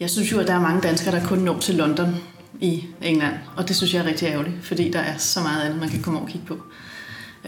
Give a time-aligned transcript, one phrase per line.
[0.00, 2.14] Jeg synes jo, at der er mange danskere, der kun når til London
[2.60, 5.80] i England, og det synes jeg er rigtig ærgerligt, fordi der er så meget andet,
[5.80, 6.58] man kan komme over og kigge på.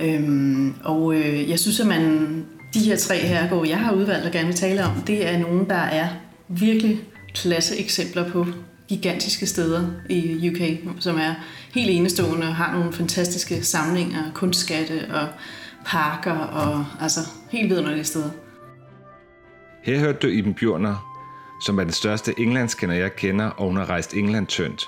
[0.01, 2.45] Øhm, og øh, jeg synes, at man,
[2.75, 5.69] de her tre herregårde, jeg har udvalgt og gerne vil tale om, det er nogle,
[5.69, 6.09] der er
[6.49, 7.01] virkelig
[7.35, 8.47] klasse eksempler på
[8.89, 11.35] gigantiske steder i UK, som er
[11.75, 15.29] helt enestående og har nogle fantastiske samlinger, kunstskatte og
[15.87, 17.21] parker og altså
[17.51, 18.31] helt vidunderlige steder.
[19.83, 21.10] Her hørte du Iben Bjørner,
[21.61, 24.87] som er den største englandskender, jeg kender, og hun har rejst England tyndt.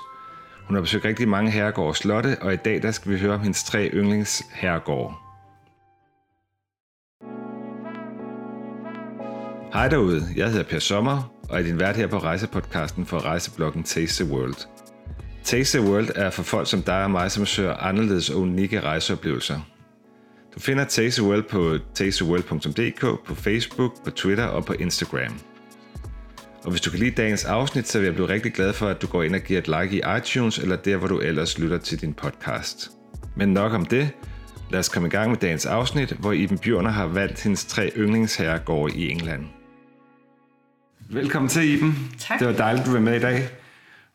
[0.67, 3.33] Hun har besøgt rigtig mange herregårde og slotte, og i dag der skal vi høre
[3.33, 5.13] om hendes tre yndlingsherregårde.
[9.73, 13.83] Hej derude, jeg hedder Per Sommer, og er din vært her på rejsepodcasten for rejsebloggen
[13.83, 14.67] Taste the World.
[15.43, 18.81] Taste the World er for folk som dig og mig, som søger anderledes og unikke
[18.81, 19.59] rejseoplevelser.
[20.55, 25.52] Du finder Taste the World på tastetheworld.dk, på Facebook, på Twitter og på Instagram.
[26.63, 29.01] Og hvis du kan lide dagens afsnit, så vil jeg blive rigtig glad for, at
[29.01, 31.77] du går ind og giver et like i iTunes, eller der, hvor du ellers lytter
[31.77, 32.91] til din podcast.
[33.35, 34.09] Men nok om det.
[34.71, 37.91] Lad os komme i gang med dagens afsnit, hvor Iben Bjørner har valgt hendes tre
[37.97, 39.45] yndlingsherregårde i England.
[41.09, 42.11] Velkommen til, Iben.
[42.19, 42.39] Tak.
[42.39, 43.49] Det var dejligt, du var med i dag.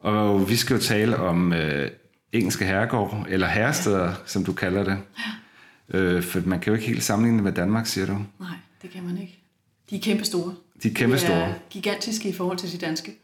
[0.01, 1.91] Og vi skal jo tale om øh,
[2.33, 4.15] engelske herregårde, eller herresteder, ja.
[4.27, 4.99] som du kalder det.
[5.93, 5.99] Ja.
[5.99, 8.13] Øh, for man kan jo ikke helt sammenligne det med Danmark, siger du.
[8.41, 9.39] Nej, det kan man ikke.
[9.91, 10.55] De er kæmpe store.
[10.83, 11.37] De er kæmpe De store.
[11.37, 13.19] er gigantiske i forhold til de danske.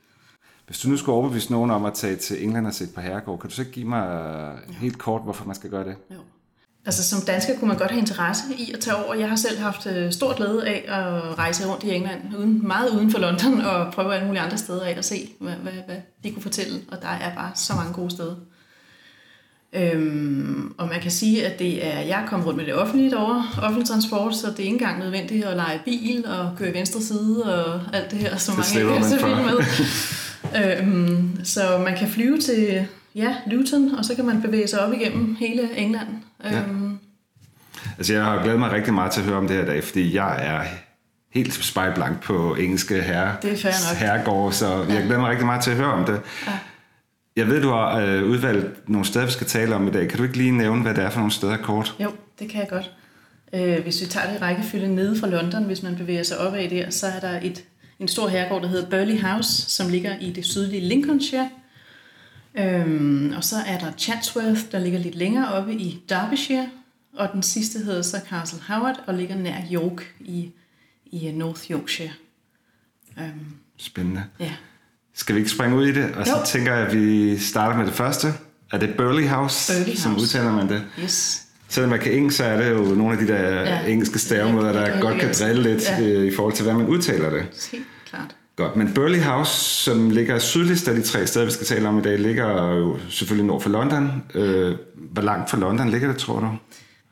[0.66, 3.38] Hvis du nu skulle overbevise nogen om at tage til England og se på herregård,
[3.41, 4.08] kan du så ikke give mig
[4.69, 5.96] øh, helt kort, hvorfor man skal gøre det?
[6.11, 6.16] Jo.
[6.86, 9.14] Altså som dansker kunne man godt have interesse i at tage over.
[9.14, 12.91] Jeg har selv haft øh, stor glæde af at rejse rundt i England, uden, meget
[12.91, 15.96] uden for London, og prøve alle mulige andre steder af at se, hvad, hvad, hvad
[16.24, 16.80] de kunne fortælle.
[16.92, 18.34] Og der er bare så mange gode steder.
[19.75, 23.11] Øhm, og man kan sige, at det er, jeg er kommet rundt med det offentlige
[23.11, 26.75] derovre, offentlig transport, så det er ikke engang nødvendigt at lege bil og køre i
[26.75, 29.58] venstre side og alt det her, som Det mange er så vilde med.
[30.83, 34.92] øhm, så man kan flyve til ja, Luton, og så kan man bevæge sig op
[34.92, 36.08] igennem hele England.
[36.45, 36.58] Ja.
[36.58, 36.98] Øhm,
[37.98, 40.14] Altså, jeg har glædet mig rigtig meget til at høre om det her dag, fordi
[40.14, 40.62] jeg er
[41.35, 45.70] helt spejlblank på engelske herre, Det er herregårde, så jeg glæder mig rigtig meget til
[45.70, 46.20] at høre om det.
[46.46, 46.52] Ja.
[47.36, 50.08] Jeg ved, du har øh, udvalgt nogle steder, vi skal tale om i dag.
[50.08, 51.96] Kan du ikke lige nævne, hvad det er for nogle steder kort?
[52.00, 52.90] Jo, det kan jeg godt.
[53.52, 56.68] Øh, hvis vi tager det i rækkefølge nede fra London, hvis man bevæger sig opad
[56.68, 57.64] der, så er der et,
[57.98, 61.50] en stor herregård, der hedder Burley House, som ligger i det sydlige Lincolnshire.
[62.55, 66.68] Øhm, og så er der Chatsworth, der ligger lidt længere oppe i Derbyshire.
[67.17, 70.50] Og den sidste hedder så Castle Howard og ligger nær York i,
[71.06, 72.12] i øh, North Yorkshire.
[73.20, 73.46] Øhm,
[73.77, 74.24] Spændende.
[74.40, 74.52] ja.
[75.17, 76.11] Skal vi ikke springe ud i det?
[76.17, 76.45] Og så Jo.
[76.47, 78.29] tænker jeg, at vi starter med det første.
[78.73, 80.23] Er det Burley House, Burley som House.
[80.23, 80.83] udtaler man det?
[81.02, 81.41] Yes.
[81.69, 83.63] Selvom man kan engelsk, så er det jo nogle af de der Ja.
[83.63, 83.86] ja.
[83.86, 85.98] engelske stavemåder, Ja, der er godt kan drille lidt Ja.
[86.01, 86.23] ja.
[86.23, 87.42] i forhold til, hvad man udtaler det.
[87.73, 88.36] Helt klart.
[88.57, 91.98] Godt, men Burley House, som ligger sydligst af de tre steder, vi skal tale om
[91.98, 94.23] i dag, ligger jo selvfølgelig nord for London.
[94.35, 94.74] Øh,
[95.13, 96.48] hvor langt fra London ligger det, tror du?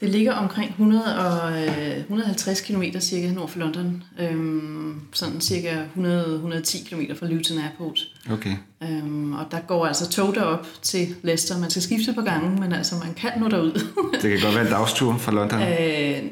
[0.02, 4.02] Det ligger omkring 100 og, øh, 150 km cirka nord for London.
[4.20, 7.98] Øhm, sådan cirka 100-110 km fra Luton Airport.
[8.32, 8.54] Okay.
[8.82, 11.58] Øhm, og der går altså tog derop til Leicester.
[11.58, 13.72] Man skal skifte på gangen, men altså man kan nå derud.
[14.22, 15.60] Det kan godt være en dagstur fra London.
[15.62, 15.68] øh,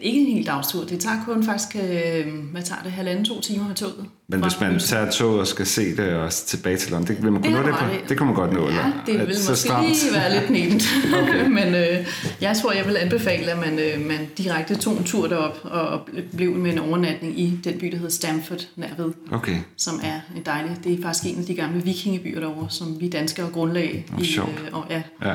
[0.02, 0.84] ikke en hel dagstur.
[0.84, 4.04] Det tager kun faktisk, øh, hvad tager det, halvanden, to timer med toget.
[4.28, 7.32] Men hvis man tager toget og skal se det og tilbage til London, det, vil
[7.32, 7.84] man Det nå det på?
[8.08, 8.92] Det kunne man godt nå, Ja, eller?
[9.06, 9.86] det vil måske stramt?
[9.88, 10.82] lige være lidt nemt.
[11.22, 11.46] Okay.
[11.64, 12.06] Men øh,
[12.40, 15.80] jeg tror, jeg vil anbefale, at man, øh, man direkte tog en tur derop og,
[15.88, 20.20] og blev med en overnatning i den by, der hedder Stamford, nærved, Okay, som er
[20.36, 20.76] en dejlig.
[20.84, 24.50] Det er faktisk en af de gamle vikingebyer derovre, som vi danskere grundlag i, sjovt.
[24.66, 25.34] øh, og, ja, ja.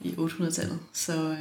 [0.00, 0.78] i 800-tallet.
[0.92, 1.36] Så øh,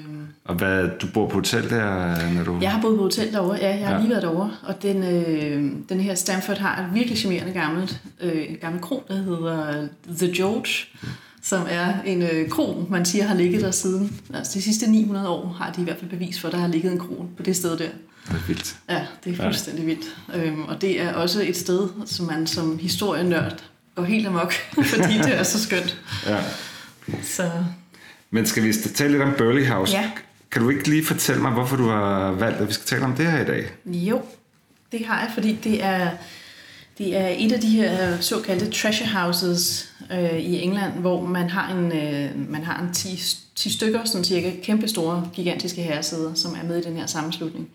[0.45, 2.57] Og hvad, du bor på hotel der, når du...
[2.61, 3.57] jeg har boet på hotel derovre.
[3.61, 3.99] Ja, jeg har Ja.
[3.99, 4.51] lige været derovre.
[4.63, 9.15] Og den, øh, den her Stamford har et virkelig charmerende gammelt, øh, gammel kro, der
[9.15, 10.69] hedder The George,
[11.43, 14.21] som er en øh, kro, man siger har ligget der siden.
[14.33, 16.67] Altså de sidste 900 år har de i hvert fald bevis for, at der har
[16.67, 17.89] ligget en kro på det sted der.
[18.27, 18.75] Det er vildt.
[18.89, 20.17] Ja, det er fuldstændig vildt.
[20.35, 23.63] Øhm, og det er også et sted, som man som historienørd
[23.95, 24.53] går helt amok,
[24.93, 26.01] fordi det er så skønt.
[26.27, 26.39] Ja.
[27.23, 27.51] Så
[28.31, 29.93] Men skal vi tale lidt om Burley House?
[29.93, 30.11] Ja.
[30.51, 33.15] Kan du ikke lige fortælle mig, hvorfor du har valgt, at vi skal tale om
[33.15, 33.69] det her i dag?
[33.85, 34.21] jo,
[34.91, 36.09] det har jeg, fordi det er,
[36.97, 41.49] det er et af de her øh, såkaldte treasure houses øh, i England, hvor man
[41.49, 43.23] har en, øh, man har en 10,
[43.55, 47.69] 10 stykker, sådan cirka kæmpe store, gigantiske herresæder, som er med i den her sammenslutning.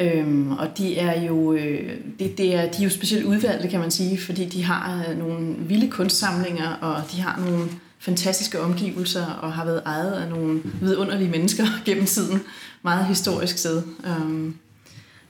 [0.00, 3.80] Øhm, og de er jo øh, det, det er, de er jo specielt udvalgte, kan
[3.80, 7.68] man sige, fordi de har øh, nogle vilde kunstsamlinger, og de har nogle
[7.98, 12.40] fantastiske omgivelser, og har været ejet af nogle vidunderlige mennesker gennem tiden.
[12.82, 13.82] Meget historisk sted.
[14.06, 14.54] Øhm,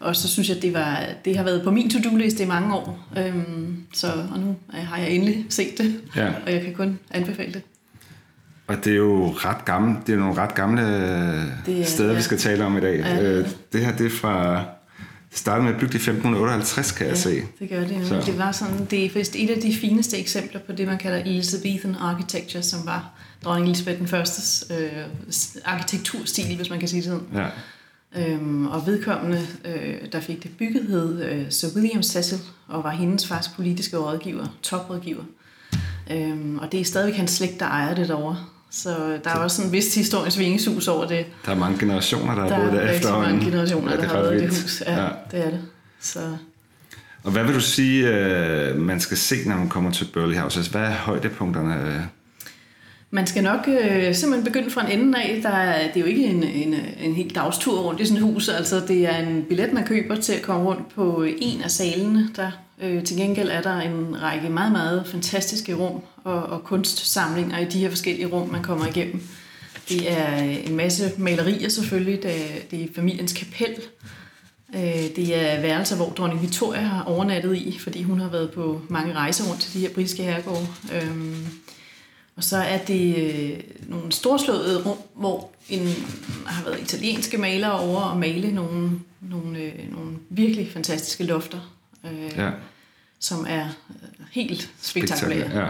[0.01, 3.09] og så synes jeg, det, var, det har været på min to-do-liste i mange år.
[3.19, 6.29] Øhm, så, og nu har jeg endelig set det, ja.
[6.47, 7.63] og jeg kan kun anbefale det.
[8.67, 10.83] Og det er jo ret gamle, det er nogle ret gamle
[11.67, 12.17] det er, steder, ja.
[12.17, 12.99] vi skal tale om i dag.
[12.99, 13.23] Ja.
[13.23, 14.65] Øh, det her det er fra
[15.31, 17.43] det startede med at bygge i 1558, kan ja, jeg se.
[17.59, 18.07] det gør det.
[18.07, 18.23] Så.
[18.27, 21.19] Det var sådan, det er faktisk et af de fineste eksempler på det, man kalder
[21.19, 23.11] Elizabethan architecture, som var
[23.45, 24.89] dronning Elisabeth den førstes øh,
[25.65, 27.27] arkitekturstil, hvis man kan sige det sådan.
[27.35, 27.47] Ja.
[28.17, 32.39] Øhm, og vedkommende, øh, der fik det bygget, hed øh, Sir William Cecil,
[32.69, 35.23] og var hendes faktisk politiske rådgiver, toprådgiver.
[36.11, 38.37] Øhm, og det er stadigvæk hans slægt, der ejer det derovre.
[38.71, 41.27] Så der er også en vis historisk vingesus over det.
[41.47, 43.09] Der er mange generationer, der, der har boet der efter.
[43.09, 44.83] Der er mange generationer, ja, der har i det hus.
[44.87, 45.63] Ja, ja, det er det.
[46.01, 46.21] Så.
[47.23, 50.59] Og hvad vil du sige, øh, man skal se, når man kommer til Burley House?
[50.59, 52.09] Altså, hvad er højdepunkterne?
[53.11, 55.41] Man skal nok øh, simpelthen begynde fra en ende af.
[55.43, 58.33] Der er, det er jo ikke en, en, en helt dagstur rundt i sådan et
[58.33, 58.49] hus.
[58.49, 62.31] Altså, det er en billet, man køber til at komme rundt på en af salene.
[62.37, 62.51] Der,
[62.83, 67.65] øh, til gengæld er der en række meget, meget fantastiske rum og, og kunstsamlinger i
[67.65, 69.23] de her forskellige rum, man kommer igennem.
[69.89, 72.23] Det er øh, en masse malerier selvfølgelig.
[72.23, 73.75] Det er, det er familiens kapel.
[74.75, 78.81] Øh, det er værelser, hvor dronning Victoria har overnattet i, fordi hun har været på
[78.89, 80.67] mange rejser rundt til de her britiske herregårde.
[80.95, 81.47] Øhm,
[82.39, 85.89] og så er det øh, nogle storslåede rum, hvor en,
[86.47, 88.91] har været italienske malere over og male nogle,
[89.21, 91.75] nogle, øh, nogle virkelig fantastiske lofter,
[92.05, 92.51] øh, ja.
[93.21, 95.51] som er øh, helt spektakulære.
[95.55, 95.67] Ja.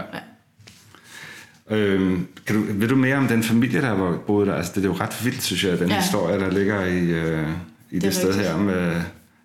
[1.71, 1.75] Ja.
[1.75, 4.55] Øhm, kan du, ved du mere om den familie, der var boet der?
[4.55, 6.01] Altså, det er jo ret vildt, synes jeg, den ja.
[6.01, 7.47] historie, der ligger i, øh,
[7.91, 8.47] i det, det sted rigtigt.
[8.47, 9.01] her med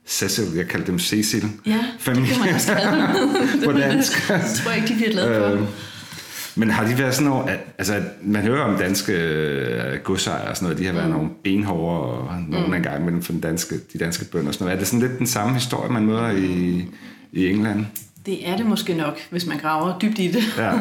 [0.07, 1.45] Cecil, jeg kalder dem Cecil.
[1.67, 2.29] Ja, familie.
[2.29, 4.29] det kan man også kalde På dansk.
[4.29, 5.47] det tror jeg ikke, de bliver glade for.
[5.47, 5.67] Øhm,
[6.57, 10.57] men har de været sådan noget, at, altså man hører om danske øh, godsejere og
[10.57, 11.13] sådan noget, de har været mm.
[11.15, 12.75] nogle benhårde og nogle mm.
[12.75, 14.75] engang mellem for den danske, de danske bønder og sådan noget.
[14.75, 16.85] Er det sådan lidt den samme historie, man møder i,
[17.33, 17.87] i England?
[18.27, 20.43] Det er det måske nok, hvis man graver dybt i det.
[20.59, 20.73] Ja.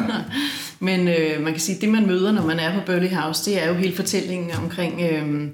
[0.80, 3.50] Men øh, man kan sige, at det man møder, når man er på Burley House,
[3.50, 5.00] det er jo hele fortællingen omkring...
[5.00, 5.48] Øh,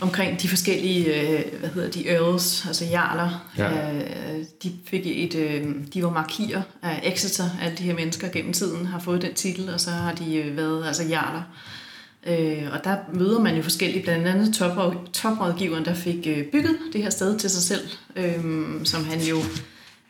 [0.00, 3.50] omkring de forskellige, øh, hvad hedder de, earls, altså jarler.
[3.58, 3.92] Ja.
[3.92, 8.52] Øh, de fik et, øh, de var markier af Exeter, alle de her mennesker gennem
[8.52, 11.42] tiden har fået den titel, og så har de øh, været altså jarler.
[12.26, 16.76] Øh, og der møder man jo forskellige, blandt andet top, toprådgiveren, der fik øh, bygget
[16.92, 18.44] det her sted til sig selv, øh,
[18.84, 19.36] som han jo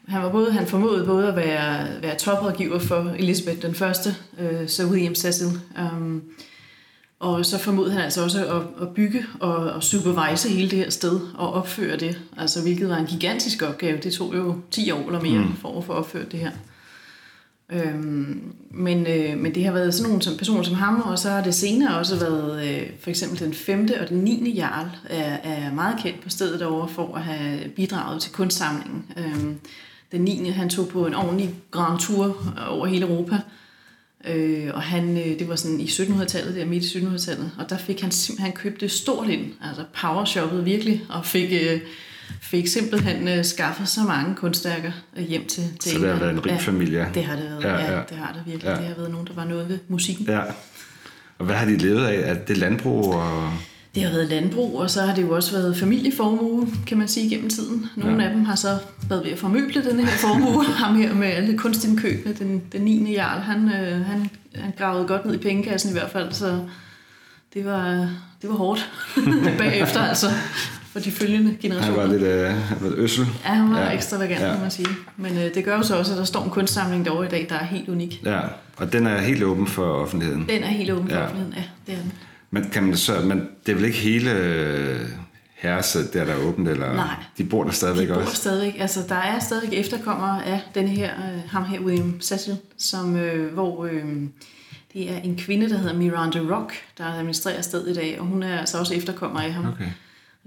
[0.08, 4.68] han var både, han formåede både at være, være toprådgiver for Elizabeth den første, øh,
[4.68, 5.48] så William Cecil,
[5.78, 6.20] øh,
[7.20, 10.90] og så formodede han altså også at, at bygge og, og supervise hele det her
[10.90, 13.98] sted og opføre det, altså hvilket var en gigantisk opgave.
[14.02, 15.56] Det tog jo 10 år eller mere mm.
[15.56, 16.50] for at få opført det her.
[17.72, 21.30] Øhm, men, øh, men det har været sådan nogle som personer som ham, og så
[21.30, 23.88] har det senere også været øh, for eksempel den 5.
[24.00, 24.54] og den 9.
[24.56, 29.04] jarl er, er meget kendt på stedet over for at have bidraget til kunstsamlingen.
[29.16, 29.60] Øhm,
[30.12, 30.48] den 9.
[30.48, 33.36] han tog på en ordentlig grand tour over hele Europa,
[34.24, 37.78] Øh, og han, øh, det var sådan i 1700-tallet, der midt i 1700-tallet, og der
[37.78, 41.80] fik han simpelthen købt det stort ind, altså powershoppet virkelig, og fik, øh,
[42.40, 46.30] fik simpelthen øh, skaffet så mange kunstværker øh, hjem til, til Så det har været
[46.32, 47.10] en rig ja, familie?
[47.14, 47.96] det har det været, ja, ja.
[47.96, 48.68] ja det har det virkelig.
[48.68, 48.76] Ja.
[48.76, 50.26] Det har været nogen, der var noget ved musikken.
[50.26, 50.40] Ja.
[51.38, 52.30] Og hvad har de levet af?
[52.30, 53.52] Er det landbrug og...
[53.94, 57.30] Det har været landbrug, og så har det jo også været familieformue, kan man sige,
[57.30, 57.86] gennem tiden.
[57.96, 58.28] Nogle ja.
[58.28, 58.78] af dem har så
[59.08, 60.64] været ved at formøble den her formue.
[60.84, 63.12] Ham her med alle kunstindkøbene, den, den 9.
[63.12, 66.60] jarl, han, øh, han, han gravede godt ned i pengekassen i hvert fald, så
[67.54, 67.90] det var,
[68.42, 68.90] det var hårdt
[69.58, 70.26] bagefter, altså
[70.92, 72.00] for de følgende generationer.
[72.00, 73.26] Han var lidt øh, øssel.
[73.44, 73.90] Ja, han var ja.
[73.90, 74.50] ekstravagant, ja.
[74.50, 74.88] kan man sige.
[75.16, 77.46] Men øh, det gør jo så også, at der står en kunstsamling derovre i dag,
[77.48, 78.22] der er helt unik.
[78.24, 78.40] Ja,
[78.76, 80.46] og den er helt åben for offentligheden.
[80.48, 81.22] Den er helt åben for ja.
[81.22, 82.12] offentligheden, ja, det er den.
[82.50, 85.08] Men, kan man så, men det er vel ikke hele øh,
[85.54, 86.68] herresæt, der, der er åbent?
[86.68, 87.14] Eller Nej.
[87.38, 88.36] De bor der stadigvæk de bor også?
[88.36, 88.76] stadigvæk.
[88.78, 93.52] Altså, der er stadigvæk efterkommere af denne her, øh, ham her, William Cecil, som, øh,
[93.52, 94.04] hvor øh,
[94.92, 98.42] det er en kvinde, der hedder Miranda Rock, der administrerer stedet i dag, og hun
[98.42, 99.66] er altså også efterkommer af ham.
[99.66, 99.90] Okay.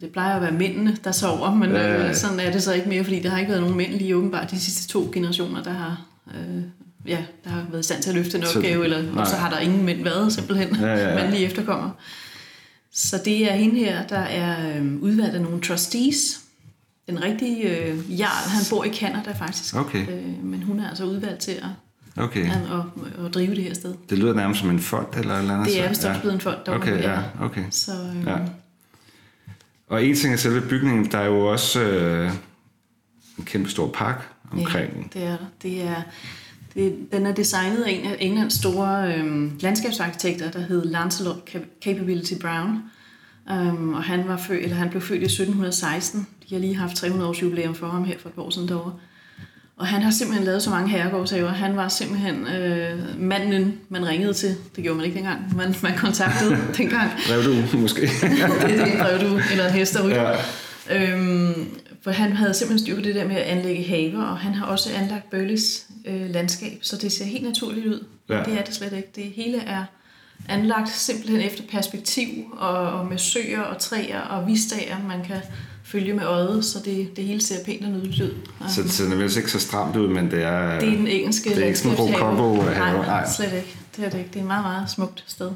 [0.01, 3.03] Det plejer at være mændene, der sover, men øh, sådan er det så ikke mere,
[3.03, 6.01] fordi der har ikke været nogen mænd lige åbenbart de sidste to generationer, der har
[6.35, 6.63] øh,
[7.05, 9.49] ja, der har været i stand til at løfte en opgave, eller, og så har
[9.49, 11.15] der ingen mænd været simpelthen, ja, ja, ja.
[11.15, 11.89] mandlige efterkommer.
[12.91, 16.39] Så det er hende her, der er øh, udvalgt af nogle trustees.
[17.07, 20.07] Den rigtige øh, jarl, han bor i Canada faktisk, okay.
[20.09, 22.45] øh, men hun er altså udvalgt til at, okay.
[22.45, 23.95] at, at, at drive det her sted.
[24.09, 25.67] Det lyder nærmest som en fond eller eller andet.
[25.67, 26.81] Det er vist også blevet en fond derovre.
[26.81, 27.63] Okay, ja, okay.
[27.71, 28.37] Så, øh, ja.
[29.87, 32.31] Og en ting er selve bygningen, der er jo også øh,
[33.37, 35.11] en kæmpe stor park omkring.
[35.15, 35.45] Ja, det er der.
[35.61, 36.01] Det er
[36.75, 41.49] det, den er designet af en af Englands store øhm, landskabsarkitekter, der hed Lancelot
[41.83, 42.79] Capability Brown.
[43.51, 46.27] Um, og han, var født, eller han blev født i 1716.
[46.49, 48.93] De har lige haft 300 års jubilæum for ham her for et år siden derovre.
[49.77, 51.49] Og han har simpelthen lavet så mange herregårdshaver.
[51.49, 54.55] Han var simpelthen øh, manden, man ringede til.
[54.75, 55.55] Det gjorde man ikke dengang.
[55.55, 57.11] Man, man kontaktede dengang.
[57.17, 58.01] Rev du måske?
[58.67, 60.15] det er det, drev du, eller en hest derude.
[60.15, 60.35] Ja.
[60.89, 61.53] Øhm,
[62.03, 64.65] for han havde simpelthen styr på det der med at anlægge haver, og han har
[64.65, 68.05] også anlagt Burleys øh, landskab, så det ser helt naturligt ud.
[68.29, 68.43] Ja.
[68.43, 69.09] Det er det slet ikke.
[69.15, 69.83] Det hele er
[70.49, 75.41] anlagt simpelthen efter perspektiv, og, og med søer og træer og vistager, man kan
[75.83, 78.33] følge med øjet, så det, det hele ser pænt og nydeligt ud.
[78.69, 80.79] Så, det er vel ikke så stramt ud, men det er...
[80.79, 83.01] Det er den engelske Det er ikke sådan en rococo-have.
[83.01, 83.77] Nej, slet ikke.
[83.95, 84.29] Det er det ikke.
[84.29, 85.51] Det er et meget, meget smukt sted.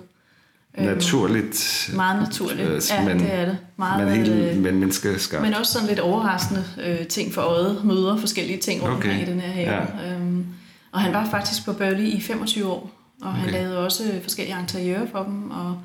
[0.77, 1.89] Øhm, naturligt.
[1.93, 3.57] Meget naturligt, øh, ja, men, det er det.
[3.77, 5.43] Meget, men helt øh, men menneskeskabt.
[5.43, 9.21] Men også sådan lidt overraskende øh, ting for øjet, møder forskellige ting rundt okay.
[9.21, 9.87] i den her have.
[10.01, 10.13] Ja.
[10.13, 10.45] Øhm,
[10.91, 12.91] og han var faktisk på Burley i 25 år,
[13.21, 13.39] og okay.
[13.39, 15.77] han lavede også forskellige interiører for dem, og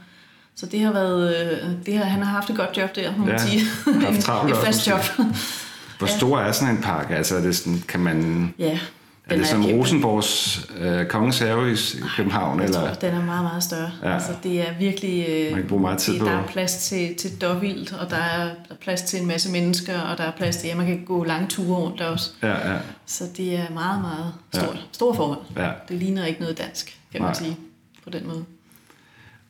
[0.56, 3.24] så det har været, øh, det har, han har haft et godt job der, må
[3.24, 3.60] man ja, sige.
[4.08, 5.00] en, et fast job.
[5.98, 7.10] Hvor stor er sådan en park?
[7.10, 8.48] Altså, er det sådan, kan man...
[8.58, 8.78] Ja,
[9.26, 11.76] er det som Rosenborgs øh, Kongens Have i
[12.16, 12.58] København?
[12.58, 12.80] Jeg eller?
[12.80, 13.90] tror, den er meget, meget større.
[14.02, 14.14] Ja.
[14.14, 15.26] Altså, det er virkelig...
[15.28, 16.26] Øh, Man kan bruge meget tid det, på.
[16.26, 19.50] Der er plads til, til dobbelt, og der er, der er plads til en masse
[19.50, 20.68] mennesker, og der er plads til...
[20.68, 22.30] Ja, man kan gå lange ture rundt der også.
[22.42, 22.78] Ja, ja.
[23.06, 24.74] Så det er meget, meget stort.
[24.74, 24.80] Ja.
[24.92, 25.38] Store forhold.
[25.56, 25.70] Ja.
[25.88, 27.28] Det ligner ikke noget dansk, kan Nej.
[27.28, 27.56] man sige,
[28.04, 28.44] på den måde.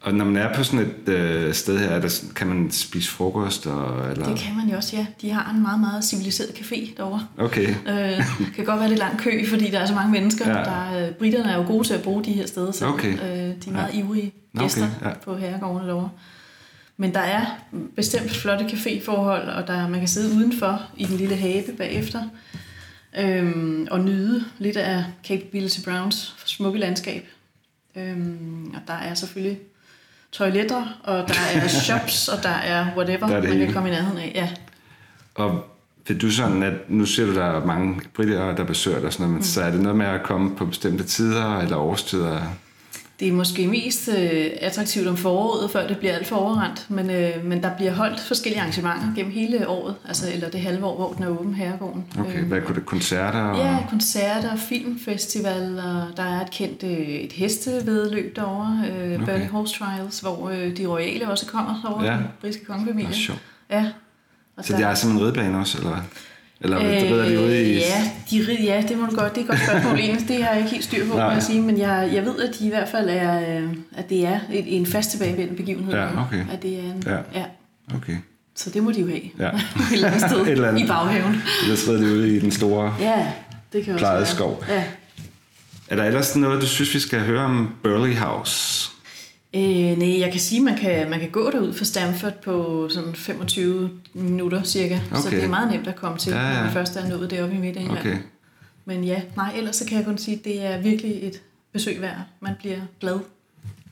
[0.03, 3.67] Og når man er på sådan et øh, sted her, der, kan man spise frokost?
[3.67, 4.29] Og, eller?
[4.29, 5.07] Det kan man jo også, ja.
[5.21, 7.27] De har en meget, meget civiliseret café derovre.
[7.39, 7.69] Okay.
[7.69, 10.59] øh, kan godt være lidt lang kø, fordi der er så mange mennesker.
[10.59, 10.65] Ja.
[10.65, 13.13] Der, øh, britterne er jo gode til at bruge de her steder, så okay.
[13.13, 13.19] øh,
[13.65, 13.99] de er meget ja.
[13.99, 15.09] ivrige gæster okay.
[15.09, 15.15] ja.
[15.25, 16.11] på herregårdene derovre.
[16.97, 17.47] Men der er
[17.97, 22.23] bestemt flotte caféforhold, og der, man kan sidde udenfor i den lille have bagefter
[23.19, 27.29] øhm, og nyde lidt af Capability Browns smukke landskab.
[27.97, 29.59] Øhm, og der er selvfølgelig
[30.33, 33.93] toiletter, og der er shops, og der er whatever, der er man kan komme i
[33.93, 34.33] nærheden af.
[34.35, 34.49] Ja.
[35.35, 35.65] Og
[36.09, 39.25] vil du sådan, at nu ser du, der er mange britter, der besøger dig, sådan
[39.25, 39.45] noget, men mm.
[39.45, 42.41] så er det noget med at komme på bestemte tider eller årstider?
[43.23, 47.11] Det er måske mest øh, attraktivt om foråret, før det bliver alt for overrendt, men,
[47.11, 50.97] øh, men der bliver holdt forskellige arrangementer gennem hele året, altså, eller det halve år,
[50.97, 52.05] hvor den er åben herregården.
[52.19, 52.87] Okay, øh, hvad kunne det?
[52.87, 53.41] Koncerter?
[53.41, 53.59] Og...
[53.59, 59.33] Ja, koncerter, filmfestival, og der er et kendt øh, et hestevedløb derovre, øh, okay.
[59.33, 62.13] Burning Horse Trials, hvor øh, de royale også kommer derovre, ja.
[62.13, 63.15] den britiske kongefamilie.
[63.71, 63.87] Ja,
[64.57, 64.79] og så der...
[64.79, 66.03] det er simpelthen en ridebane også, eller hvad?
[66.63, 67.75] Eller øh, rider de ude i...
[67.75, 69.35] Ja, de rid, ja, det må du godt.
[69.35, 69.97] Det er et godt spørgsmål.
[70.29, 71.61] det har jeg ikke helt styr på, må jeg sige.
[71.61, 74.77] Men jeg, jeg ved, at de i hvert fald er, øh, at det er et,
[74.77, 75.95] en fast tilbagevendende begivenhed.
[75.95, 76.45] Ja, okay.
[76.53, 77.17] At det er en, ja.
[77.41, 77.45] ja.
[77.95, 78.17] Okay.
[78.57, 79.21] Så det må de jo have.
[79.39, 79.49] Ja.
[79.49, 80.83] et eller andet sted eller andet.
[80.83, 81.43] i baghaven.
[81.63, 83.27] Eller rider de ude i den store ja,
[83.73, 84.65] det kan også plejede skov.
[84.69, 84.85] Ja.
[85.89, 88.72] Er der ellers noget, du synes, vi skal høre om Burley House?
[89.55, 92.87] Øh, nej, jeg kan sige, at man kan, man kan gå derud fra Stamford på
[92.91, 94.99] sådan 25 minutter cirka.
[95.11, 95.23] Okay.
[95.23, 96.55] Så det er meget nemt at komme til, ja, ja.
[96.55, 98.17] når man først er nået deroppe i midt af okay.
[98.85, 101.43] Men ja, nej, ellers så kan jeg kun sige, at det er virkelig et
[101.73, 102.17] besøg værd.
[102.41, 103.19] Man bliver glad.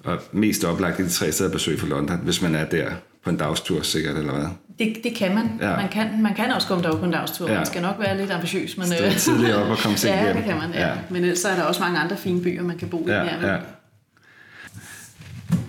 [0.04, 2.90] Og mest oplagt i de tre steder besøg for London, hvis man er der
[3.24, 4.48] på en dagstur sikkert, eller hvad?
[4.78, 5.50] Det, det kan man.
[5.60, 5.76] Ja.
[5.76, 5.88] man.
[5.88, 6.22] kan.
[6.22, 7.48] Man kan også komme derop på en dagstur.
[7.48, 7.56] Ja.
[7.56, 8.76] Man skal nok være lidt ambitiøs.
[8.76, 10.36] Men, Stå tidligere op og komme til ja, hjem.
[10.36, 10.70] det kan man.
[10.74, 10.88] Ja.
[10.88, 10.94] Ja.
[11.10, 13.26] Men ellers er der også mange andre fine byer, man kan bo ja, i.
[13.42, 13.56] Ja.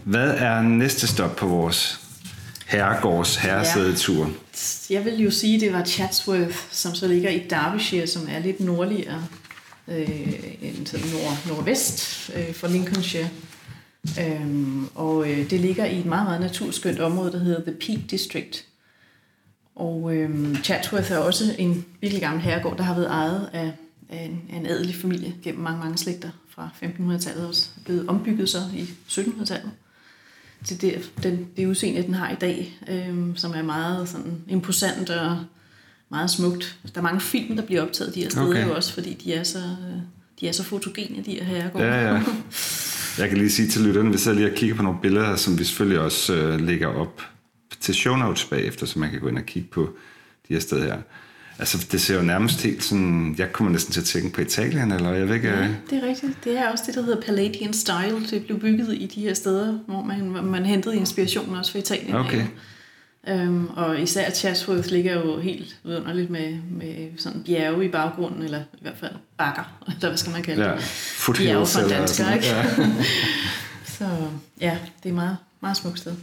[0.04, 2.00] Hvad er næste stop på vores
[2.68, 4.26] herregårds herresædetur?
[4.90, 4.96] Ja.
[4.96, 8.40] Jeg vil jo sige, at det var Chatsworth, som så ligger i Derbyshire, som er
[8.40, 9.28] lidt nordligere
[9.88, 13.30] øh, end sådan nord, nordvest øh, for Lincolnshire.
[14.20, 18.00] Øhm, og øh, det ligger i et meget, meget naturskønt område, der hedder The Peak
[18.12, 18.66] District.
[19.76, 23.72] Og øh, Chatsworth er også en virkelig gammel herregård, der har været ejet af,
[24.10, 27.70] af, en, af en adelig familie gennem mange, mange slægter fra 1500-tallet også.
[27.86, 29.72] Blevet ombygget så i 1700-tallet
[30.66, 35.10] til det, den, det udseende, den har i dag, øh, som er meget sådan imposant
[35.10, 35.38] og
[36.12, 36.78] meget smukt.
[36.96, 38.68] Der er mange film, der bliver optaget de her steder okay.
[38.68, 39.60] jo også, fordi de er så,
[40.40, 41.86] de er så fotogene, de her herregårde.
[41.86, 42.24] Ja, ja.
[43.18, 45.60] Jeg kan lige sige til lytterne, hvis jeg lige har kigget på nogle billeder, som
[45.60, 47.22] vi selvfølgelig også øh, lægger op
[47.80, 49.90] til show notes bagefter, så man kan gå ind og kigge på
[50.48, 51.02] de her steder her.
[51.62, 53.36] Altså, det ser jo nærmest helt sådan...
[53.38, 55.48] Jeg kommer næsten til at tænke på Italien, eller jeg ved ikke...
[55.48, 56.44] Ja, det er rigtigt.
[56.44, 58.28] Det er også det, der hedder Palladian Style.
[58.30, 62.16] Det blev bygget i de her steder, hvor man, man hentede inspiration også fra Italien.
[62.16, 62.46] Okay.
[63.28, 68.60] Øhm, og især Chatsworth ligger jo helt vidunderligt med, med sådan bjerge i baggrunden, eller
[68.60, 71.38] i hvert fald bakker, eller hvad skal man kalde ja, det?
[71.38, 72.46] Bjerge fra dansker, ikke?
[72.46, 72.66] Ja.
[73.98, 74.08] Så
[74.62, 76.14] ja, det er meget, meget smukt sted.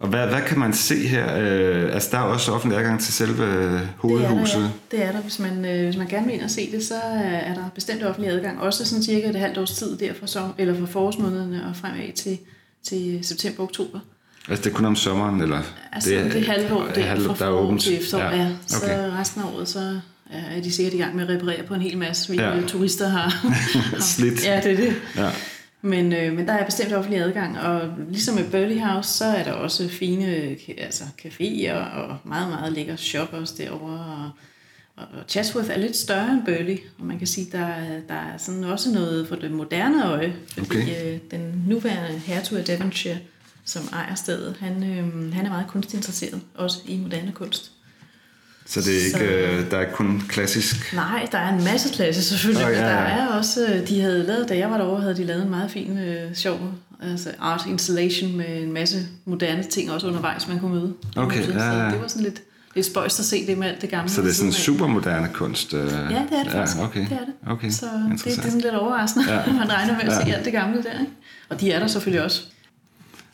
[0.00, 1.36] Og hvad, hvad kan man se her?
[1.38, 4.70] Øh, altså, der er også offentlig adgang til selve hovedhuset.
[4.90, 5.08] Det er der, ja.
[5.08, 5.20] det er der.
[5.20, 8.02] Hvis, man, øh, hvis man gerne vil ind og se det, så er der bestemt
[8.02, 8.60] offentlig adgang.
[8.60, 12.12] Også sådan cirka et halvt års tid der fra, som, eller fra forårsmånederne og fremad
[12.14, 12.38] til,
[12.88, 13.98] til september-oktober.
[14.48, 15.60] Altså det er kun om sommeren, eller?
[15.92, 17.82] Altså det er, det er halvår, det er halvår, fra der er åbent.
[17.82, 18.36] til efterår, ja.
[18.36, 18.48] ja.
[18.66, 18.98] Så okay.
[19.20, 20.00] resten af året, så
[20.56, 22.60] er de sikkert i gang med at reparere på en hel masse, vi Ja.
[22.66, 23.28] turister har.
[23.28, 24.46] har- Slidt.
[24.46, 24.94] Ja, det er det.
[25.16, 25.30] Ja.
[25.82, 29.44] Men, øh, men der er bestemt offentlig adgang, og ligesom med Burley House, så er
[29.44, 33.98] der også fine ka- altså, caféer og meget, meget lækker shop også derovre.
[34.00, 34.30] Og,
[34.96, 38.14] og, og Chatsworth er lidt større end Burley, og man kan sige, der, er- der
[38.14, 41.12] er sådan også noget for det moderne øje, fordi Okay.
[41.14, 43.16] øh, den nuværende hertug af Devonshire,
[43.64, 47.72] som ejer stedet, han, øh, han er meget kunstinteresseret, også i moderne kunst.
[48.68, 50.92] Så det er ikke, Så- øh, der er ikke kun klassisk...
[50.94, 54.00] Nej, der er en masse klasse selvfølgelig, oh, ja, ja, der er også, øh, de
[54.00, 56.60] havde lavet, da jeg var derovre, havde de lavet en meget fin, øh, sjov
[57.02, 60.94] altså art installation med en masse moderne ting også undervejs, man kunne møde.
[61.16, 61.90] Okay, Så ja, ja.
[61.90, 62.42] det var sådan lidt,
[62.74, 64.10] lidt spøjst at se det med alt det gamle.
[64.10, 64.78] Så det er sådan siden af.
[64.78, 65.74] supermoderne kunst?
[65.74, 65.80] Øh.
[65.80, 66.76] Ja, det er det faktisk.
[66.76, 67.00] Ja, okay.
[67.00, 67.34] Det er det.
[67.52, 69.52] Okay, Så det, det er sådan lidt overraskende, Ja.
[69.52, 70.24] man regner med at Ja.
[70.26, 71.00] se alt det gamle der.
[71.00, 71.12] Ikke?
[71.48, 72.42] Og de er der selvfølgelig også.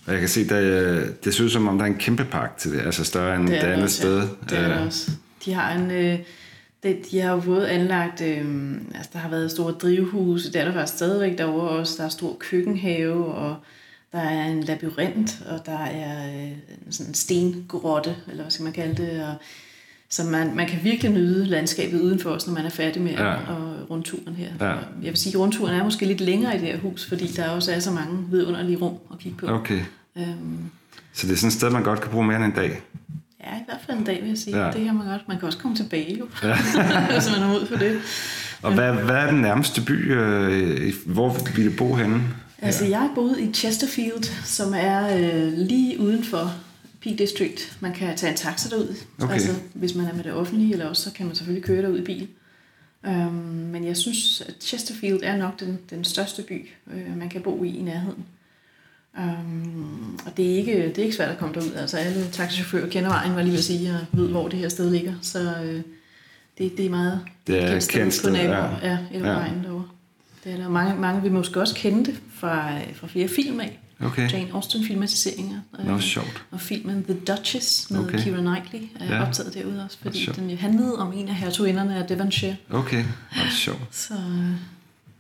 [0.07, 2.57] Og jeg kan se, der, det ser ud som om, der er en kæmpe park
[2.59, 4.19] til det, altså større end det, er det andet også, sted.
[4.19, 4.25] Ja.
[4.51, 5.11] Det er Øh, det også.
[5.45, 5.91] De har en...
[5.91, 6.19] Øh,
[6.83, 10.65] det, de har jo både anlagt, øh, altså der har været store drivhuse, det er
[10.65, 13.57] der faktisk stadigvæk derovre også, der er stor køkkenhave, og
[14.13, 16.51] der er en labyrint, og der er øh,
[16.87, 19.35] en sådan en stengrotte, eller hvad skal man kalde det, og,
[20.09, 23.35] så man, man kan virkelig nyde landskabet udenfor os, når man er færdig med ja.
[23.35, 24.49] og rundturen her.
[24.61, 24.71] Ja.
[24.71, 27.49] Jeg vil sige, at rundturen er måske lidt længere i det her hus, fordi der
[27.49, 29.47] også er så mange vidunderlige rum at kigge på.
[29.47, 29.81] Okay,
[30.17, 30.71] Øhm,
[31.13, 32.83] så det er sådan et sted, man godt kan bruge mere end en dag.
[33.57, 34.65] I hvert fald en dag, vil jeg sige.
[34.65, 34.73] Ja.
[34.73, 35.29] Det kan man godt.
[35.29, 36.27] Man kan også komme tilbage, jo.
[36.43, 36.57] Ja.
[37.13, 38.01] hvis man har ud for det.
[38.63, 40.13] Og hvad, hvad er den nærmeste by?
[40.13, 42.23] Øh, hvor vil du bo henne?
[42.63, 46.55] Altså, jeg boede i Chesterfield, som er øh, lige uden for
[47.03, 47.77] Peak District.
[47.81, 49.35] Man kan tage en taxa derud, Okay.
[49.35, 51.99] altså, hvis man er med det offentlige, eller også så kan man selvfølgelig køre derud
[51.99, 52.29] i bil.
[53.07, 53.33] Øhm,
[53.73, 57.65] men jeg synes, at Chesterfield er nok den, den største by, øh, man kan bo
[57.65, 58.25] i i nærheden.
[59.19, 61.73] Um, og det er, ikke, det er ikke svært at komme derud.
[61.73, 64.69] Altså alle taxichauffører kender vejen, var lige ved at sige, og ved, hvor det her
[64.69, 65.15] sted ligger.
[65.23, 65.83] Så øh,
[66.59, 68.79] det, det er meget Det er kendt sted kendt på sted, naboer.
[68.83, 68.89] ja.
[68.91, 69.85] Ja, ja vejen derovre.
[70.45, 73.81] Det er der mange, mange vil måske også kende det fra, fra flere film af.
[74.01, 75.61] Okay, Jane Austen filmatiseringer.
[75.81, 76.45] Øh, Nå, sjovt.
[76.51, 78.19] Og filmen The Duchess med Okay.
[78.19, 79.27] Keira Knightley er Ja.
[79.27, 82.57] optaget derude også, fordi den jo handlede om en af hertuginderne af Devonshire.
[82.71, 83.05] Okay,
[83.37, 83.81] Nå, sjovt.
[83.97, 84.15] Så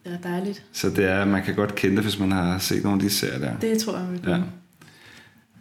[0.05, 0.62] det er dejligt.
[0.73, 3.11] Så det er, man kan godt kende det, hvis man har set nogle af de
[3.11, 3.57] serier der.
[3.61, 4.38] Det tror jeg, vi Ja.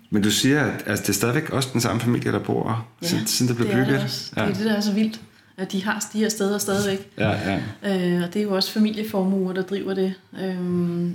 [0.09, 3.07] Men du siger, at altså, det er stadigvæk også den samme familie, der bor, ja,
[3.07, 3.95] siden, siden det blev det er bygget?
[3.95, 4.31] det også.
[4.37, 4.41] Ja.
[4.41, 5.21] Det er det, der er så vildt.
[5.57, 7.11] At de har de her steder stadigvæk.
[7.17, 7.57] Ja, ja.
[7.83, 10.13] Øh, og det er jo også familieformuer, der driver det.
[10.41, 10.59] Øh,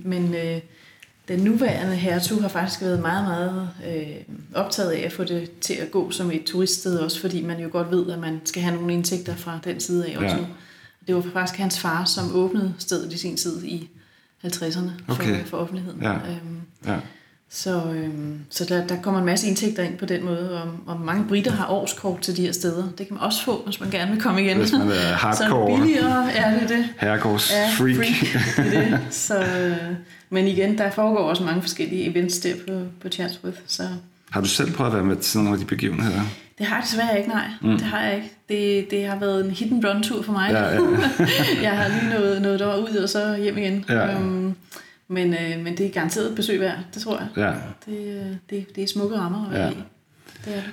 [0.04, 0.60] men øh,
[1.28, 5.74] den nuværende hertug har faktisk været meget, meget øh, optaget af at få det til
[5.74, 8.74] at gå som et turiststed, også fordi man jo godt ved, at man skal have
[8.74, 10.36] nogle indtægter fra den side af også.
[10.36, 10.42] Ja.
[10.42, 10.46] Ja.
[11.08, 13.88] Det var faktisk hans far, som åbnede stedet i sin tid i
[14.46, 15.44] 50'erne for, Okay.
[15.44, 16.02] for offentligheden.
[16.02, 16.12] Ja.
[16.12, 16.96] Øhm, ja.
[17.50, 21.00] så, øhm, så der, der kommer en masse indtægter ind på den måde, og, og
[21.00, 22.82] mange britter har årskort til de her steder.
[22.98, 24.56] Det kan man også få, hvis man gerne vil komme igen.
[24.56, 26.88] Hvis man er Så hardcore billigere er det det.
[26.98, 27.96] herregårds Ja, freak.
[27.96, 28.66] freak.
[28.66, 29.00] Det er det.
[29.10, 29.94] Så, øh,
[30.30, 33.82] men igen, der foregår også mange forskellige events der på, på Chatsworth, så
[34.30, 36.22] Har du selv prøvet at være med til nogle af de begivenheder?
[36.58, 37.48] Det har jeg desværre ikke, nej.
[37.62, 37.70] Mm.
[37.70, 38.30] Det har jeg ikke.
[38.48, 40.50] Det, det har været en hit and run tur for mig.
[40.50, 40.78] Ja, ja.
[41.62, 43.84] jeg har lige nået, nået derud og så hjem igen.
[43.88, 44.14] Ja.
[44.14, 44.54] Øhm,
[45.08, 47.28] men, øh, men det er garanteret et besøg værd, det tror jeg.
[47.36, 47.52] Ja.
[47.92, 49.70] Det, øh, det, det er smukke rammer at være Ja.
[49.70, 49.76] i.
[50.44, 50.70] Det er det.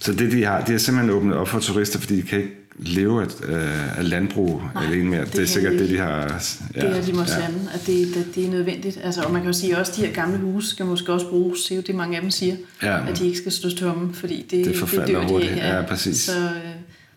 [0.00, 2.52] Så det, de har, de har simpelthen åbnet op for turister, fordi de kan ikke
[2.78, 5.20] leve af, øh, af landbrug Nej, alene mere.
[5.20, 6.42] Det, det det er sikkert de det, de har...
[6.76, 7.26] Ja, det er de må ja.
[7.26, 8.98] sande, at det, det, det er nødvendigt.
[9.04, 11.26] Altså, og man kan jo sige, at også de her gamle huse skal måske også
[11.28, 11.62] bruges.
[11.62, 12.56] Det er jo det, mange af dem siger.
[12.82, 13.08] Ja.
[13.08, 15.52] At de ikke skal stå tomme, fordi det, Det forfalder dør de hurtigt.
[15.52, 16.20] af, Ja, præcis.
[16.20, 16.50] Så, øh,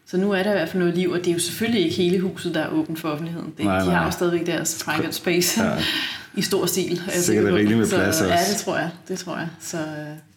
[0.08, 1.95] så nu er der i hvert fald noget liv, og det er jo selvfølgelig ikke
[1.95, 3.54] hele huset, der er åbent for offentligheden.
[3.58, 3.95] Det, Nej, de nej.
[3.95, 5.69] har jo stadigvæk deres private space Ja.
[5.69, 5.78] ja.
[6.38, 6.84] i stor stil.
[6.84, 7.56] er jeg Sikkert sikker på.
[7.56, 8.54] rigeligt med så, plads Ja, også.
[8.54, 8.89] det tror jeg.
[9.08, 9.47] Det tror jeg.
[9.62, 9.84] Så, øh,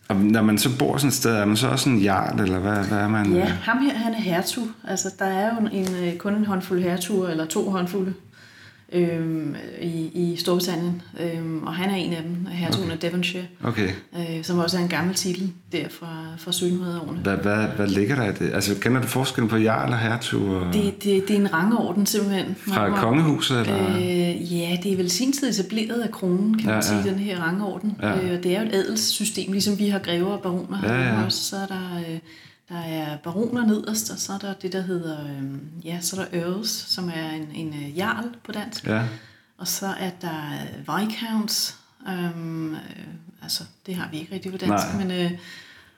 [0.09, 2.59] og når man så bor sådan et sted, er man så også en jarl, eller
[2.59, 3.33] hvad, hvad er man?
[3.33, 4.67] Ja, ham her, han er hertug.
[4.89, 8.15] Altså, der er jo en, øh, kun en håndfuld hertuger, eller to håndfulde,
[8.95, 11.03] øhm, i, i Storbritannien.
[11.21, 13.89] Øhm, og han er en af dem, hertugen af Devonshire, Okay.
[14.19, 17.21] øh, som også er en gammel titel der fra, fra 1700-årene.
[17.21, 18.55] Hvad, hvad, hvad ligger der i det?
[18.55, 20.43] Altså, kender du forskellen på jarl og hertug?
[20.49, 20.73] Og...
[20.75, 22.57] Det, det, det er en rangorden simpelthen.
[22.59, 23.97] Fra Hvor- kongehuset, eller?
[23.97, 27.11] Øh, ja, det er vel sin tid etableret af kronen, kan Ja, man sige, ja.
[27.11, 27.97] den her rangorden.
[28.03, 28.21] Ja.
[28.21, 31.25] Øh, det er jo et adelssystem, ligesom vi har grever og baroner Ja, ja.
[31.25, 31.39] også.
[31.45, 32.19] Så er der, øh,
[32.69, 36.25] der er baroner nederst, og så er der det, der hedder, øh, ja, så er
[36.25, 38.87] der earls, som er en, en øh, jarl på dansk.
[38.87, 39.03] Ja,
[39.59, 41.77] Og så er der øh, viscounts,
[42.09, 42.81] øhm, øh,
[43.43, 45.05] altså det har vi ikke rigtig på dansk, Nej.
[45.05, 45.31] men øh,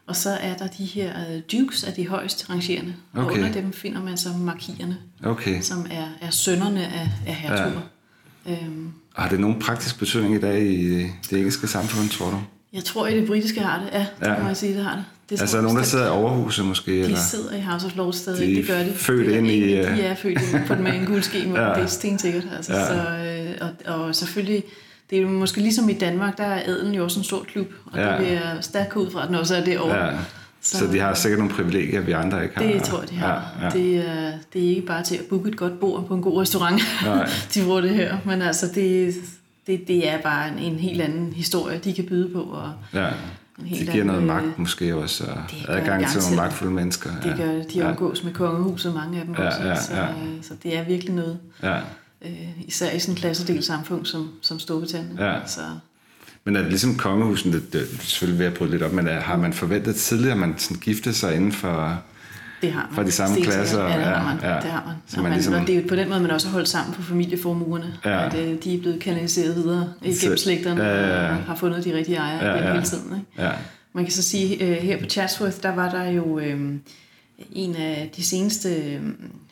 [0.07, 3.35] og så er der de her øh, dukes af de højst rangerende, og Okay.
[3.38, 5.61] under dem finder man så markierne, okay.
[5.61, 7.81] som er, er sønnerne af, af hertuger.
[8.46, 8.52] Ja.
[8.62, 12.40] Øhm, Og har det nogen praktisk betydning i dag i det engelske samfund, tror du?
[12.72, 13.88] Jeg tror, at det britiske har det.
[13.92, 14.38] Ja, det Ja.
[14.42, 15.05] må jeg sige, det har det.
[15.31, 16.92] det Altså nogen, der sidder i overhuset måske?
[16.92, 17.18] De eller?
[17.18, 18.92] sidder i House of Lords stadig, De det gør de.
[18.94, 21.44] født det ind i, øh, De er født på med en guldske, Ja.
[21.44, 22.44] det er stensikkert.
[22.57, 22.87] Altså, Ja.
[22.87, 22.92] så,
[23.62, 24.64] øh, og, og selvfølgelig,
[25.11, 27.66] det er jo måske ligesom i Danmark, der er adelen jo også en stor klub,
[27.92, 28.16] og Ja.
[28.18, 30.05] det jeg stærkt ud fra, at den også er derovre.
[30.05, 30.12] Ja.
[30.62, 32.62] Så, så de har sikkert nogle privilegier, vi andre ikke har.
[32.72, 33.52] Det tror jeg, de har.
[33.61, 33.70] Ja, ja.
[33.72, 36.40] Det, er, det er ikke bare til at booke et godt bord på en god
[36.42, 37.29] restaurant, Nej.
[37.55, 38.16] de bruger det her.
[38.24, 39.14] Men altså, det,
[39.66, 42.42] det, det er bare en, en helt anden historie, de kan byde på.
[42.42, 43.11] Og ja.
[43.61, 45.24] Det giver noget anden, øh, magt måske også,
[45.68, 47.11] og adgang til nogle magtfulde mennesker.
[47.22, 47.37] Det ja.
[47.37, 47.72] gør det.
[47.72, 47.88] De ja.
[47.88, 49.62] omgås med kongehuset, mange af dem Ja, også.
[49.62, 50.09] ja, så, ja.
[50.09, 51.38] øh, så det er virkelig noget.
[51.62, 51.76] Ja.
[52.22, 55.18] Øh, især i sådan en klassedelt samfund som, som Storbritannien.
[55.18, 55.35] Ja.
[55.46, 55.61] Så,
[56.44, 59.07] Men er det ligesom kongehusen, det, det er selvfølgelig ved at bryde lidt op, men
[59.09, 62.02] er, har man forventet tidligere, at man sådan giftede sig inden for...
[62.62, 62.94] det har man.
[62.94, 63.54] Fra de samme Stensikkert.
[63.54, 64.38] klasser, Ja, det har ja, man.
[64.42, 64.54] ja.
[64.60, 64.94] Det har man.
[65.06, 66.94] Så man man ligesom- og det er på den måde, man også har holdt sammen
[66.94, 67.94] på familieformuerne.
[68.04, 68.26] Ja.
[68.26, 71.30] At øh, de er blevet kanaliseret videre igennem slægterne ja, ja, ja.
[71.30, 72.72] og har fundet de rigtige ejere Ja, ja, ja.
[72.72, 73.16] hele tiden.
[73.16, 73.42] Ikke?
[73.48, 73.52] Ja,
[73.92, 76.60] Man kan så sige, øh, her på Chatsworth, der var der jo øh,
[77.52, 79.00] en af de seneste øh,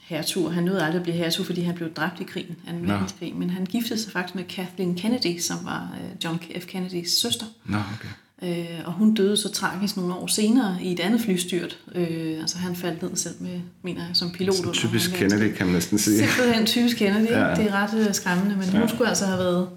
[0.02, 0.50] hertuger.
[0.50, 2.72] Han nåede aldrig at blive hertug, fordi han blev dræbt i krigen, 2.
[2.72, 2.92] Nå.
[2.92, 3.34] verdenskrig.
[3.36, 6.66] Men han giftede sig faktisk med Kathleen Kennedy, som var øh, John F.
[6.66, 7.46] Kennedys søster.
[7.64, 8.08] nå, okay.
[8.44, 11.78] Øh, og hun døde så tragisk nogle år senere i et andet flystyrt.
[11.94, 14.54] Øh, altså han faldt ned selv med, mener jeg, som pilot.
[14.54, 16.18] Sådan under typisk Kennedy, kan man næsten sige.
[16.28, 17.30] Simpelthen typisk Kennedy.
[17.30, 17.48] Ja.
[17.48, 17.54] Ja.
[17.54, 18.78] Det er ret øh, skræmmende, men Ja.
[18.78, 19.68] hun skulle altså have været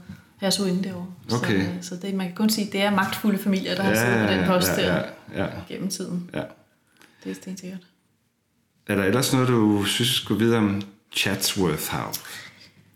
[0.42, 1.08] hertuginde derovre.
[1.34, 1.62] Okay.
[1.62, 3.96] Så, øh, så det, man kan kun sige, at det er magtfulde familier, der har
[3.96, 5.04] siddet på den post ja, der
[5.36, 6.30] ja, ja, gennem tiden.
[6.34, 6.42] ja.
[7.24, 7.80] Det er stensikkert.
[8.88, 10.82] Er der ellers noget, du synes, du skulle vide om
[11.16, 12.22] Chatsworth House?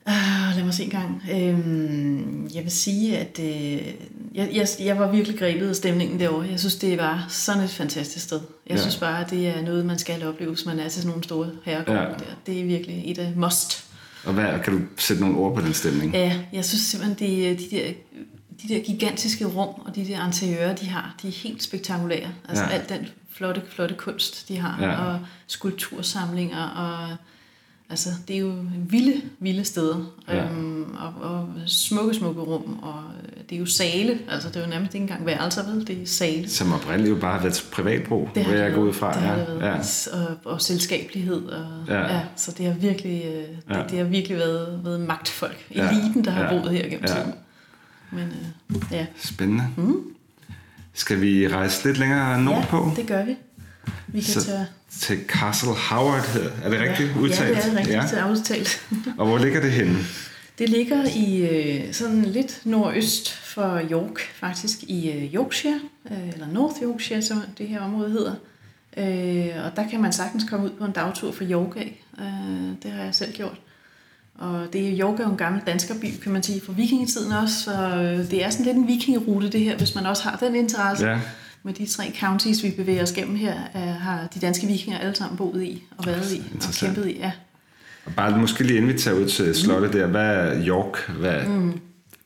[0.06, 1.24] Ah, lad mig se en gang.
[1.32, 3.88] Øhm, jeg vil sige, at øh,
[4.36, 6.48] jeg, jeg, jeg var virkelig grebet af stemningen derovre.
[6.52, 8.40] Jeg synes, det var sådan et fantastisk sted.
[8.68, 8.82] Jeg Ja.
[8.82, 11.24] synes bare, at det er noget, man skal opleve, hvis man er til sådan nogle
[11.24, 12.06] store herregårde Ja.
[12.06, 12.36] der.
[12.46, 13.84] Det er virkelig et af must.
[14.26, 16.14] Og hvad, kan du sætte nogle ord på den stemning?
[16.14, 17.92] Ja, jeg synes simpelthen, de, de, der,
[18.64, 22.30] de der gigantiske rum og de der interiører, de har, de er helt spektakulære.
[22.50, 22.70] Altså ja.
[22.70, 24.96] alt den flotte, flotte kunst, de har, Ja.
[25.06, 27.16] og skulptursamlinger, og
[27.92, 28.54] altså, det er jo
[28.90, 30.12] vilde, vilde steder.
[30.28, 30.44] Ja.
[30.46, 33.04] Øhm, og, og smukke, smukke rum, og
[33.50, 35.88] det er jo sale, altså det er jo nærmest ikke engang værelser, vel?
[35.88, 36.50] Det er sale.
[36.50, 38.88] Som oprindeligt jo bare har været privatbrug, Det har det jeg gå været.
[38.90, 39.14] ud fra.
[39.14, 39.54] Det har det ja.
[39.54, 40.08] været.
[40.14, 40.18] Ja.
[40.18, 41.42] Og, og selskabelighed.
[41.46, 42.14] Og, Ja.
[42.16, 42.22] ja.
[42.36, 43.84] Så det har virkelig, øh, det, Ja.
[43.90, 45.66] det har virkelig været, været magtfolk.
[45.70, 46.50] Eliten, der har Ja.
[46.50, 47.08] boet her gennem Ja.
[47.14, 47.34] tiden.
[48.12, 48.24] Men
[48.70, 49.06] øh, ja.
[49.18, 49.64] Spændende.
[49.78, 49.96] Mm.
[50.94, 52.92] Skal vi rejse lidt længere nordpå?
[52.96, 53.36] ja, det gør vi.
[54.08, 54.66] Vi kan Så- tage...
[55.00, 57.58] Til Castle Howard, hedder- er det rigtigt ja, udtalt?
[57.58, 58.32] Ja, det er rigtigt Ja.
[58.32, 58.86] udtalt.
[59.18, 59.98] Og hvor ligger det henne?
[60.60, 65.80] Det ligger i øh, sådan lidt nordøst for York, faktisk i øh, Yorkshire,
[66.12, 68.34] øh, eller North Yorkshire, som det her område hedder.
[68.98, 71.78] Øh, og der kan man sagtens komme ud på en dagtur fra York.
[71.78, 72.26] Øh,
[72.84, 73.58] det har jeg selv gjort.
[74.36, 77.56] Og det er York jo en gammel danskerby, kan man sige, fra vikingetiden også.
[77.64, 77.72] Så
[78.32, 81.06] det er sådan lidt en vikingerute, det her, hvis man også har den interesse.
[81.08, 81.20] Ja.
[81.64, 85.16] Med de tre counties, vi bevæger os gennem her, er, har de danske vikinger alle
[85.16, 87.18] sammen boet i og været i og kæmpet i.
[87.18, 87.32] Ja.
[88.06, 91.10] Og bare måske lige inden vi tager ud til slottet der, hvad er York?
[91.10, 91.72] Hvad, mm.
[91.72, 91.82] Det,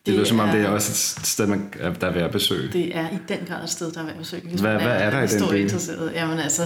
[0.05, 1.69] det lyder som om, det er også et sted, man,
[2.01, 2.73] der er værd at besøge.
[2.73, 4.41] Det er i den grad et sted, der er værd at besøge.
[4.49, 5.33] hvis Hvad- man hvad er der i den by?
[5.33, 6.11] historieinteresseret.
[6.15, 6.61] Jamen altså,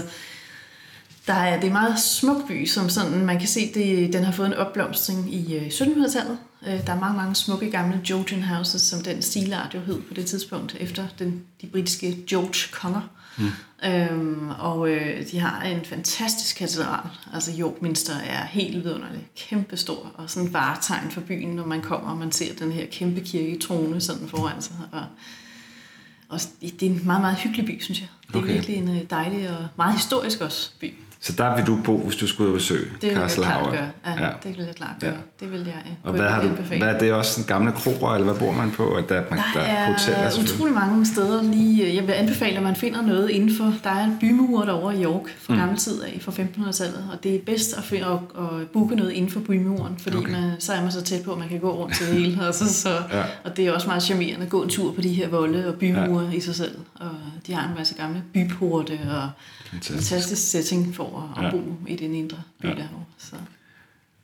[1.30, 4.24] der er, det er en meget smuk by, som sådan, man kan se, det, den
[4.24, 6.38] har fået en opblomstring i øh, 1700-tallet.
[6.68, 10.14] Øh, Der er mange, mange smukke gamle Georgian houses, som den stilart jo hed på
[10.14, 13.02] det tidspunkt, efter den, de britiske George-konger.
[13.38, 13.52] Mm.
[13.86, 17.10] Øhm, og øh, de har en fantastisk katedral.
[17.34, 21.82] Altså York Minster er helt vidunderlig, kæmpestor, og sådan en varetegn for byen, når man
[21.82, 24.76] kommer, og man ser den her kæmpe kirke trone sådan foran sig.
[24.92, 25.02] Og,
[26.30, 28.08] og det er en meget, meget hyggelig by, synes jeg.
[28.28, 28.48] Det er Okay.
[28.48, 28.54] okay.
[28.54, 30.94] virkelig en øh, dejlig og meget historisk også by.
[31.22, 33.66] Så der vil du bo, hvis du skulle ud og besøge Det vil jeg klart
[33.66, 33.74] gøre.
[34.06, 34.26] Ja, Ja.
[34.26, 35.08] ja, det vil jeg klart Ja.
[35.08, 35.18] gøre.
[35.40, 38.14] Det vil jeg øh, Og hvad, har du, hvad er det også en gamle kroer,
[38.14, 38.94] eller hvad bor man på?
[38.94, 41.96] At der, man, Der er hoteller utrolig mange steder lige...
[41.96, 43.74] Jeg vil anbefale, at man finder noget indenfor.
[43.84, 45.60] Der er en bymur derovre i York fra Mm.
[45.60, 47.08] gammel tid af, fra 1500-tallet.
[47.12, 50.32] Og det er bedst at, finde, at, at booke noget inden for bymuren, fordi okay.
[50.32, 52.42] man, så er man så tæt på, at man kan gå rundt til det hele.
[52.48, 53.24] Og, så, så, Ja.
[53.44, 55.74] og det er også meget charmerende at gå en tur på de her volde og
[55.76, 56.38] bymure ja.
[56.38, 56.76] i sig selv.
[57.00, 57.10] Og
[57.48, 59.30] de har en masse gamle byporte og
[59.72, 60.10] Fantastisk.
[60.10, 61.52] fantastisk setting for at, Ja.
[61.52, 62.70] bo i den indre by Ja.
[62.70, 62.76] ja.
[62.76, 63.06] derovre.
[63.18, 63.36] Så.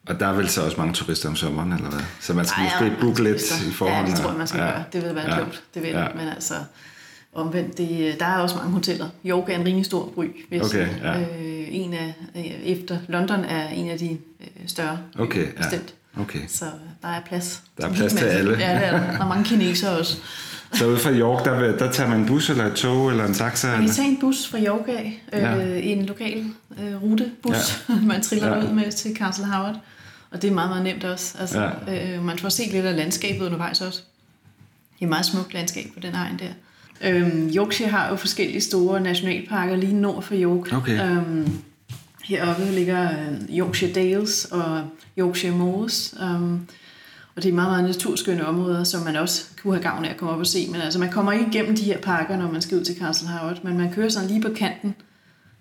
[0.08, 2.00] Og der er vel så også mange turister om sommeren, eller hvad?
[2.22, 3.70] Så man skal Ej, måske ja, booke lidt turister.
[3.70, 4.08] i forhånd.
[4.08, 4.66] Ja, det tror jeg, man skal ja.
[4.66, 4.72] ja.
[4.72, 4.84] gøre.
[4.94, 5.36] Det vil være Ja.
[5.36, 5.42] ja.
[5.44, 5.64] klogt.
[5.74, 6.02] Det vil Ja.
[6.04, 6.08] ja.
[6.16, 6.54] Men altså,
[7.34, 9.10] omvendt, det, der er også mange hoteller.
[9.26, 10.46] York er en rimelig stor by.
[10.52, 11.20] Jeg Okay, ja.
[11.20, 12.14] øh, en af,
[12.64, 15.62] efter London er en af de øh, større Okay, ja.
[15.62, 15.94] bestemt.
[16.20, 16.40] Okay.
[16.48, 16.66] Så
[17.02, 17.62] der er plads.
[17.78, 18.58] Der er plads til alle.
[18.60, 19.00] Ja, det er der.
[19.12, 20.18] Der er mange kinesere også.
[20.74, 23.34] Så ud fra York, der, der tager man en bus eller et tog eller en
[23.34, 23.68] taxa?
[23.68, 25.56] Man kan tage en bus fra York af, øh, Ja.
[25.56, 25.80] ja.
[25.80, 26.46] en lokal
[26.82, 27.96] øh, rutebus, ja.
[28.08, 28.64] man triller Ja.
[28.64, 29.76] ud med til Castle Howard.
[30.32, 31.36] Og det er meget, meget nemt også.
[31.40, 32.16] Altså, ja.
[32.18, 34.02] øh, man får set lidt af landskabet undervejs også.
[34.94, 36.50] Det er et meget smukt landskab på den egen der.
[37.10, 40.74] Øhm, Yorkshire har jo forskellige store nationalparker lige nord for York.
[40.74, 41.12] Okay.
[41.12, 41.50] Øhm,
[42.24, 44.82] heroppe ligger øh, Yorkshire Dales og
[45.20, 46.14] Yorkshire Moors.
[46.22, 46.68] Um,
[47.36, 50.18] og det er meget, meget naturskønne områder, som man også kunne have gavn af at
[50.18, 50.68] komme op og se.
[50.72, 53.28] Men altså, man kommer ikke igennem de her parker, når man skal ud til Castle
[53.28, 54.96] Howard, men man kører sådan lige på kanten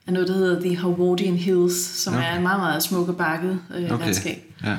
[0.07, 2.25] af noget, der hedder The Howardian Hills, som Okay.
[2.33, 4.05] er en meget, meget smuk og bakket øh, Okay.
[4.05, 4.53] landskab.
[4.65, 4.77] Ja.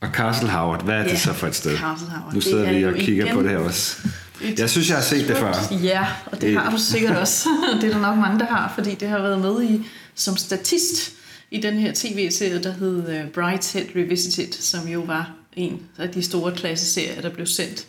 [0.00, 1.76] Og Castle Howard, hvad er det Ja, så for et sted?
[1.78, 2.34] Castle Howard.
[2.34, 4.08] Nu sidder er vi og kigger igen på det her også.
[4.42, 5.54] et Jeg synes, jeg har set det før.
[5.82, 7.48] Ja, og det har du sikkert også.
[7.80, 11.12] det er der nok mange, der har, fordi det har været med i som statist
[11.50, 16.22] i den her tv-serie, der hed uh, Brideshead Revisited, som jo var en af de
[16.22, 17.86] store klasseserier, der blev sendt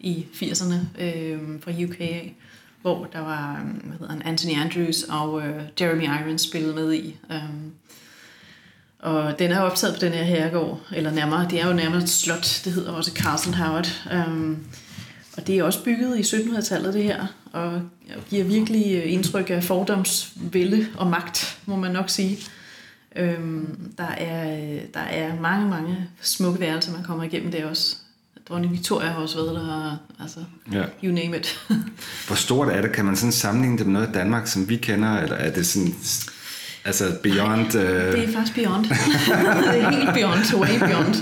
[0.00, 2.34] i 80'erne øh, fra UK af,
[2.82, 6.92] hvor der var øh, hvad hedder han, Anthony Andrews og øh, Jeremy Irons spillet med
[6.92, 7.16] i.
[7.32, 7.38] Øh,
[8.98, 12.08] og den er optaget på den her herregård, eller nærmere, det er jo nærmere et
[12.08, 13.88] slot, det hedder også Castle Howard.
[14.12, 14.56] Øh,
[15.36, 17.82] og det er også bygget i 1700-tallet, det her, og
[18.30, 22.38] giver virkelig øh, indtryk af fordomsvælde og magt, må man nok sige.
[23.16, 24.56] Øhm, der, er,
[24.94, 27.96] der er mange, mange smukke værelser, man kommer igennem der også.
[28.48, 30.38] Dronning Victoria har også været der, og, altså,
[30.72, 30.82] Ja.
[31.04, 31.60] you name it.
[32.26, 32.92] Hvor stort er det?
[32.92, 35.18] Kan man sådan sammenligne det med noget af Danmark, som vi kender?
[35.18, 35.94] Eller er det sådan...
[36.84, 37.74] Altså beyond...
[37.74, 38.84] Øh, det er faktisk beyond.
[39.72, 41.14] det er helt beyond, way beyond.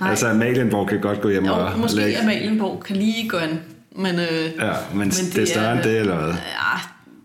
[0.00, 2.18] Nej, altså Amalienborg kan godt gå hjem jo, og måske lægge...
[2.20, 3.60] Amalienborg kan lige gå an,
[3.96, 4.14] men...
[4.14, 6.34] Øh, Ja, men, men det, det er større end det, eller hvad?
[6.34, 6.80] Ja,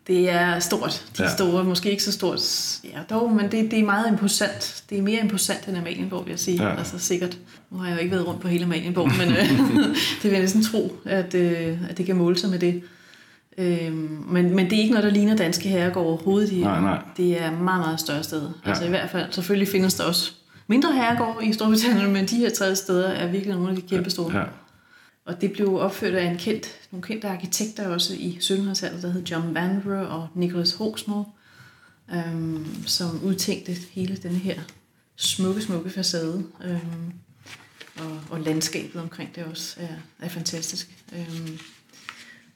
[0.08, 1.06] det er stort.
[1.18, 1.30] De Ja.
[1.36, 2.40] store, måske ikke så stort.
[2.84, 4.84] Ja, dog, men det, det er meget imposant.
[4.90, 6.64] Det er mere imposant end Amalienborg, vil jeg sige.
[6.64, 6.78] Ja.
[6.78, 7.38] Altså sikkert.
[7.72, 9.50] Nu har jeg jo ikke været rundt på hele Amalienborg, men øh,
[10.22, 12.82] det vil jeg næsten tro, at, øh, at det kan måle sig med det.
[13.58, 16.50] Øhm, men, men det er ikke noget, der ligner danske herregård overhovedet.
[16.50, 16.98] De, Nej, nej.
[17.18, 18.42] Det er meget, meget større steder.
[18.42, 18.50] Ja.
[18.66, 18.70] Ja.
[18.70, 20.32] Altså i hvert fald, selvfølgelig findes der også
[20.68, 24.10] mindre herregård i Storbritannien, men de her tre steder er virkelig nogle af de kæmpe
[24.10, 24.38] store.
[24.38, 24.44] Ja.
[25.26, 29.24] Og det blev opført af en kendt, nogle kendte arkitekter også i 1700-tallet, der hed
[29.24, 31.36] John Vanbrugh og Nicholas Hawksmoor,
[32.14, 34.60] øhm, som udtænkte hele den her
[35.16, 36.46] smukke, smukke facade.
[36.64, 37.14] Øhm,
[37.98, 41.04] og, og landskabet omkring det også er, er fantastisk.
[41.14, 41.60] Øhm,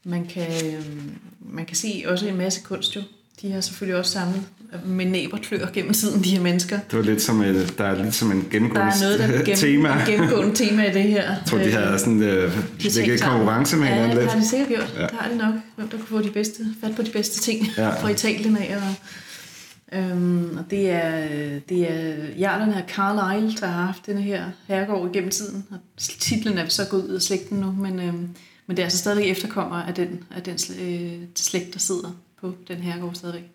[0.03, 3.01] man, kan, øhm, man kan se også en masse kunst jo.
[3.41, 4.43] De har selvfølgelig også samlet
[4.86, 6.80] med næb og klør gennem tiden, de her mennesker.
[6.91, 9.25] Det var lidt som et, der er lidt som en Der gennemgående er noget, der
[9.25, 10.04] er gennem, tema.
[10.08, 11.23] gennemgående tema i det her.
[11.23, 13.38] Jeg tror, de havde sådan øh, ligget i sammen.
[13.38, 14.34] konkurrence med ja, hinanden det lidt.
[14.34, 14.93] har de sikkert gjort.
[14.95, 15.02] Ja.
[15.02, 15.08] Ja.
[15.08, 15.54] Det har de nok.
[15.75, 17.84] Hvem der kunne få de bedste, fat på de bedste ting Ja.
[17.84, 17.89] ja.
[18.02, 18.78] fra Italien af.
[18.78, 21.28] Og, øhm, og det er,
[21.69, 25.65] det er jarlerne af Carlisle, der har haft denne her herregård gennem tiden.
[25.71, 28.28] Og titlen er så gået ud af slægten nu, men, øhm,
[28.67, 32.56] men det er altså stadigvæk efterkommer af den, af den øh, slægt, der sidder på
[32.67, 33.52] den herregård stadigvæk.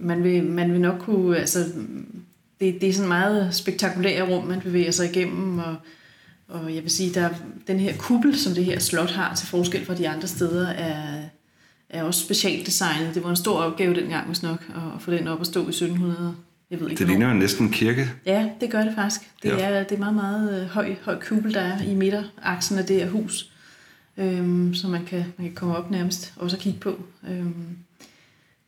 [0.00, 1.58] Man vil, man vil nok kunne, altså,
[2.60, 5.76] det, det er sådan meget spektakulære rum, man bevæger sig igennem, og,
[6.48, 7.34] og jeg vil sige, der er
[7.66, 11.22] den her kuppel, som det her slot har, til forskel fra de andre steder, er,
[11.90, 13.14] er også specialdesignet.
[13.14, 15.60] Det var en stor opgave dengang, hvis nok, at, at få den op at stå
[15.60, 16.34] i 1700.
[16.70, 18.10] Jeg ved ikke, Det ligner jo næsten en kirke.
[18.26, 19.20] Ja, det gør det faktisk.
[19.42, 19.56] Det, Ja.
[19.56, 19.68] ja.
[19.78, 22.96] er, det er meget, meget øh, høj, høj kuppel, der er i midteraksen af det
[22.96, 23.50] her hus,
[24.18, 26.98] øhm, så man kan, man kan komme op nærmest og kigge på.
[27.30, 27.76] Øhm,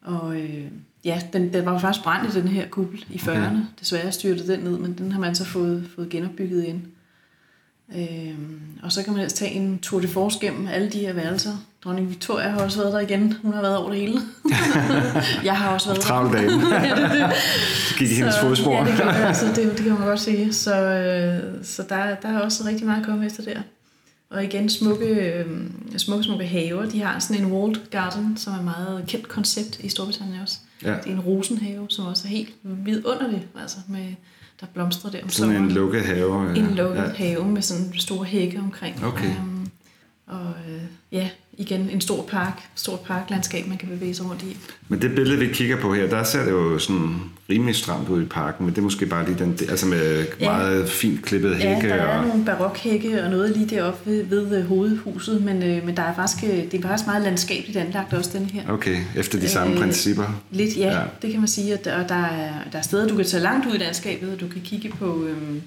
[0.02, 0.64] og øh,
[1.04, 3.30] ja, den, den var faktisk brændt i den her kuppel i 40'erne.
[3.30, 3.56] Okay.
[3.80, 6.82] Desværre styrtede den ned, men den har man så fået, fået genopbygget igen.
[7.96, 11.12] Øhm, og så kan man ellers tage en tour de force gennem alle de her
[11.12, 11.56] værelser.
[11.84, 13.34] Dronning Victoria har også været der igen.
[13.42, 14.20] Hun har været over det hele.
[15.44, 16.00] jeg har også været.
[16.00, 16.52] Travl dame.
[16.74, 17.36] ja, det, er det.
[17.98, 18.72] Gik i hendes Så- fodspor.
[18.72, 20.52] Ja, det, det, altså, det, det kan man godt sige.
[20.52, 23.60] Så, øh, så der, der er også rigtig meget at komme efter der.
[24.30, 25.46] Og igen smukke, øh,
[25.96, 26.86] smukke, smukke haver.
[26.90, 30.58] De har sådan en walled garden, som er et meget kendt koncept i Storbritannien også.
[30.82, 30.90] Ja.
[30.94, 34.06] Det er en rosenhave, som også er helt vidunderlig, altså med,
[34.60, 35.74] der blomstrer der om Sådan en sommeren.
[35.74, 36.56] lukket have.
[36.56, 37.02] En lukket Ja.
[37.06, 37.12] ja.
[37.14, 39.04] have med sådan store hække omkring.
[39.04, 39.26] Okay.
[39.26, 39.68] Øhm,
[40.26, 44.56] og øh, ja, igen en stor park, stort parklandskab, man kan bevæge sig rundt i.
[44.88, 47.16] Men det billede, vi kigger på her, der ser det jo sådan
[47.50, 50.50] rimelig stramt ud i parken, men det er måske bare lige den, altså med Ja.
[50.52, 51.88] meget fint klippet Ja, hække.
[51.88, 55.86] der er og, nogle barokhække og noget lige deroppe ved, ved øh, hovedhuset, men, øh,
[55.86, 58.62] men der er faktisk, øh, det er faktisk meget landskabeligt anlagt også, den her.
[58.68, 60.40] Okay, efter de samme Øh, principper.
[60.50, 60.98] Lidt, ja, Ja.
[60.98, 63.42] ja, det kan man sige, at der, der, er, der er steder, du kan tage
[63.42, 65.62] langt ud i landskabet, og du kan kigge på, øhm,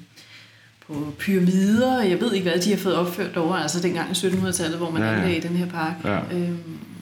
[0.87, 4.77] på pyramider, jeg ved ikke hvad, de har fået opført over, altså dengang i 1700-tallet,
[4.77, 5.19] hvor man Ja, ja, ja.
[5.19, 5.25] ja.
[5.25, 5.93] anlagde den her park.
[6.03, 6.37] Ja.
[6.37, 6.57] Øhm,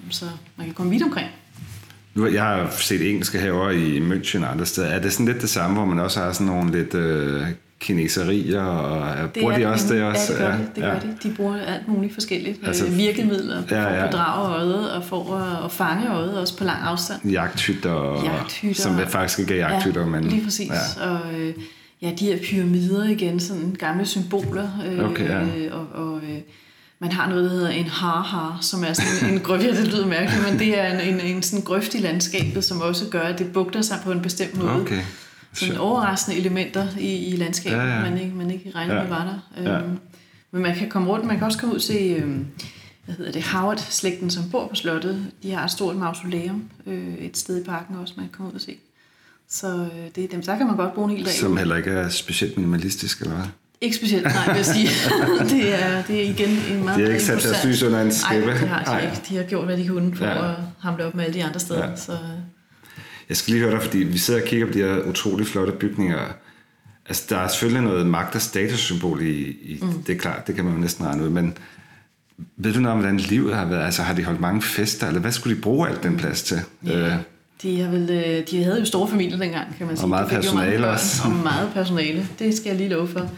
[0.10, 1.28] så man kan komme vidt omkring.
[2.34, 4.88] Jeg har set engelske haver i München og andre steder.
[4.88, 7.42] Er det sådan lidt det samme, hvor man også har sådan nogle lidt øh,
[7.80, 10.34] kineserier, og øh, bruger de også det også?
[10.34, 10.68] Ja, det gør de.
[10.76, 10.88] Det ja.
[10.94, 11.30] gør de.
[11.30, 12.60] De bruger alt muligt forskelligt.
[12.68, 14.04] Altså, Altså, virkemidler for ja, ja.
[14.04, 17.30] at bedrage øjet, og for at, at fange øjet også på lang afstand.
[17.32, 18.82] Jagthytter, Jagthytter.
[18.82, 20.24] som faktisk ikke er jagthytter, ja, men...
[20.24, 20.70] lige præcis.
[20.70, 21.06] Ja.
[21.06, 21.12] Ja.
[21.12, 21.54] Og øh,
[22.02, 24.70] ja, de her pyramider igen, sådan gamle symboler.
[24.86, 25.74] Øh, Okay, ja.
[25.74, 26.38] og, og øh,
[27.00, 30.08] man har noget, der hedder en har-har, som er sådan en, grøft, ja, det lyder
[30.08, 33.40] mærkeligt, men det er en, en, en sådan grøft i landskabet, som også gør, at
[33.40, 34.82] det bugter sig på en bestemt måde.
[34.82, 35.02] Okay.
[35.54, 37.96] Sådan overraskende elementer i, i landskabet, Ja, ja, ja.
[38.04, 38.10] ja.
[38.10, 39.02] man ikke, man ikke regner Ja.
[39.02, 39.08] ja.
[39.08, 39.72] med var der.
[39.72, 39.80] Ja.
[39.80, 39.98] Øhm,
[40.52, 42.46] men man kan komme rundt, man kan også komme ud se, øhm,
[43.06, 45.26] hvad hedder det, Howard-slægten, som bor på slottet.
[45.44, 48.56] De har et stort mausoleum øh, et sted i parken også, man kan komme ud
[48.56, 48.76] og se.
[49.52, 51.34] Så øh, det er dem, der kan man godt bruge en hel dag.
[51.34, 53.46] Som heller ikke er specielt minimalistisk, eller hvad?
[53.82, 54.88] Ikke specielt, nej, vil jeg sige.
[55.56, 58.06] det, er, det er igen en meget De har ikke sat deres lys under en
[58.08, 58.52] Nej, skæppe.
[58.52, 59.22] det har de ikke.
[59.30, 60.52] De har gjort, hvad de kunne for Ja.
[60.52, 61.90] at hamle op med alle de andre steder.
[61.90, 61.96] Ja.
[61.96, 62.18] Så,
[63.30, 65.74] Jeg skal lige høre dig, fordi vi sidder og kigger på de her utrolig flotte
[65.74, 66.20] bygninger.
[67.06, 70.04] Altså, der er selvfølgelig noget magt- og statussymbol i, i mm.
[70.04, 71.58] det er klart, det kan man jo næsten regne ud, men
[72.58, 73.86] ved du noget om, hvordan livet har været?
[73.86, 76.60] Altså, har de holdt mange fester, eller hvad skulle de bruge alt den plads til?
[76.88, 77.12] Øh,
[77.64, 80.08] de, har vel, øh, de havde jo store familier dengang, kan man sige.
[80.08, 81.22] meget jo mange personale børn, også.
[81.26, 83.30] Og meget personale, det skal jeg lige love for.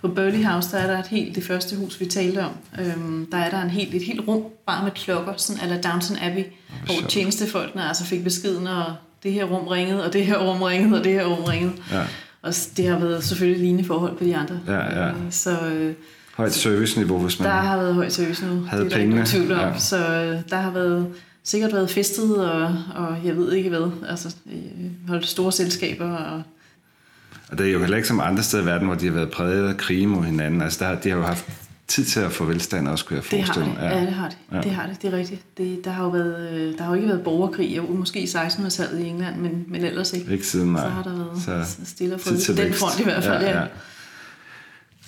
[0.00, 3.26] På Burley House, der er der et helt, det første hus, vi talte om, øhm,
[3.32, 6.44] der er der en helt, et helt rum, bare med klokker, sådan eller Downton Abbey,
[6.84, 7.08] hvor sjovt.
[7.10, 8.84] tjenestefolkene altså fik beskeden, og
[9.22, 11.72] det her rum ringede, og det her rum ringede, og det her rum ringede.
[11.92, 12.02] Ja.
[12.42, 14.60] Og det har været selvfølgelig lignende forhold på de andre.
[14.66, 15.08] Ja, ja.
[15.08, 15.94] Øh, Så øh,
[16.34, 17.48] højt serviceniveau, hvis man...
[17.48, 18.60] der har været højt service nu.
[18.64, 19.58] Havde det er der ikke pengene, tvivl om.
[19.58, 19.78] ja.
[19.78, 21.06] Så øh, der har været,
[21.44, 23.90] sikkert været festet, og, og jeg ved ikke hvad.
[24.08, 26.10] Altså, øh, holdt store selskaber.
[26.16, 26.42] Og,
[27.50, 29.30] Og det er jo heller ikke som andre steder i verden, hvor de har været
[29.30, 30.62] præget af krige mod hinanden.
[30.62, 31.44] Altså, der, de har jo haft
[31.88, 33.74] tid til at få velstand også, kunne jeg det har forestille det.
[33.80, 33.90] mig.
[33.90, 33.98] Ja.
[33.98, 34.38] ja, det har det.
[34.52, 34.60] Ja.
[34.60, 35.40] Det har det, det er rigtigt.
[35.58, 38.24] Det, der, har jo været, øh, der har jo ikke været borgerkrig, jo, måske i
[38.24, 40.32] 1600-tallet i England, men, men ellers ikke.
[40.32, 40.82] Ikke siden, nej.
[40.82, 42.80] Så har der været Så stille og fået den vækst.
[42.80, 43.42] front i hvert fald.
[43.42, 43.66] Ja, Ja, ja.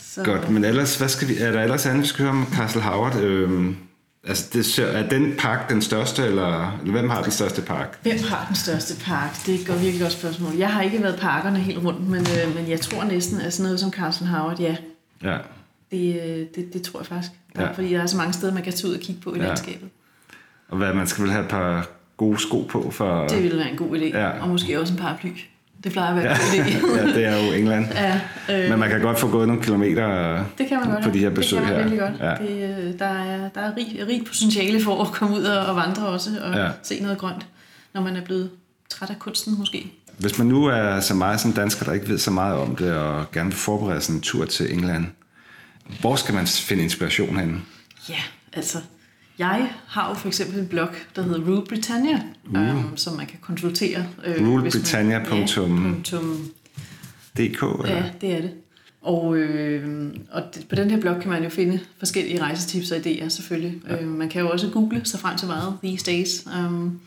[0.03, 2.47] Så, Godt, men ellers, hvad skal vi, er der ellers andet, vi skal høre om
[2.55, 3.17] Castle Howard?
[3.21, 3.77] Øhm,
[4.27, 7.99] altså, det, er den park den største, eller, eller hvem har den største park?
[8.03, 9.47] Hvem har den største park?
[9.47, 10.55] Det er et virkelig godt spørgsmål.
[10.55, 13.65] Jeg har ikke været parkerne helt rundt, men, øh, men jeg tror næsten, at sådan
[13.65, 14.77] noget som Castle Howard, ja,
[15.23, 15.39] Ja.
[15.91, 17.33] det, øh, det, det tror jeg faktisk.
[17.59, 17.73] Ja.
[17.73, 19.47] Fordi der er så mange steder, man kan tage ud og kigge på i ja.
[19.47, 19.89] landskabet.
[20.69, 23.27] Og hvad, man skal vel have et par gode sko på for...
[23.27, 24.19] Det ville være en god idé.
[24.19, 24.43] Ja.
[24.43, 25.31] Og måske også en paraply.
[25.85, 26.97] Det plejer at være ja, idé.
[26.99, 27.87] ja, det er jo England.
[27.95, 31.11] ja, øh, Men man kan godt få gået nogle kilometer det kan man godt på
[31.11, 31.99] de her besøg det kan man her.
[31.99, 32.21] godt.
[32.21, 32.47] Ja.
[32.47, 35.77] Det, øh, der er, der er rig, rig potentiale for at komme ud og, og
[35.77, 36.69] vandre også, og ja.
[36.83, 37.47] se noget grønt,
[37.95, 38.51] når man er blevet
[38.91, 39.93] træt af kunsten måske.
[40.19, 42.93] Hvis man nu er så meget som dansker, der ikke ved så meget om det,
[42.93, 45.07] og gerne vil forberede sig en tur til England,
[46.01, 47.61] hvor skal man finde inspiration henne?
[48.09, 48.21] Ja,
[48.53, 48.79] altså,
[49.39, 52.77] jeg har jo for eksempel en blog, der hedder Rule Britannia, uh.
[52.77, 54.07] um, som man kan konsultere.
[54.27, 54.75] Øh, man-
[57.97, 58.51] Ja, det er det.
[59.03, 63.29] Og, øh, og på den her blog kan man jo finde forskellige rejsetips og idéer
[63.29, 63.81] selvfølgelig.
[63.89, 64.03] Ja.
[64.03, 66.47] Øh, man kan jo også google sig frem til meget these days.
[66.59, 67.01] Um,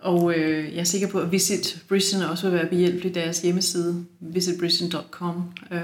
[0.00, 4.04] og øh, jeg er sikker på, at Visit Britain også vil være behjælpelig deres hjemmeside,
[4.20, 5.80] visitbritain.com, øh,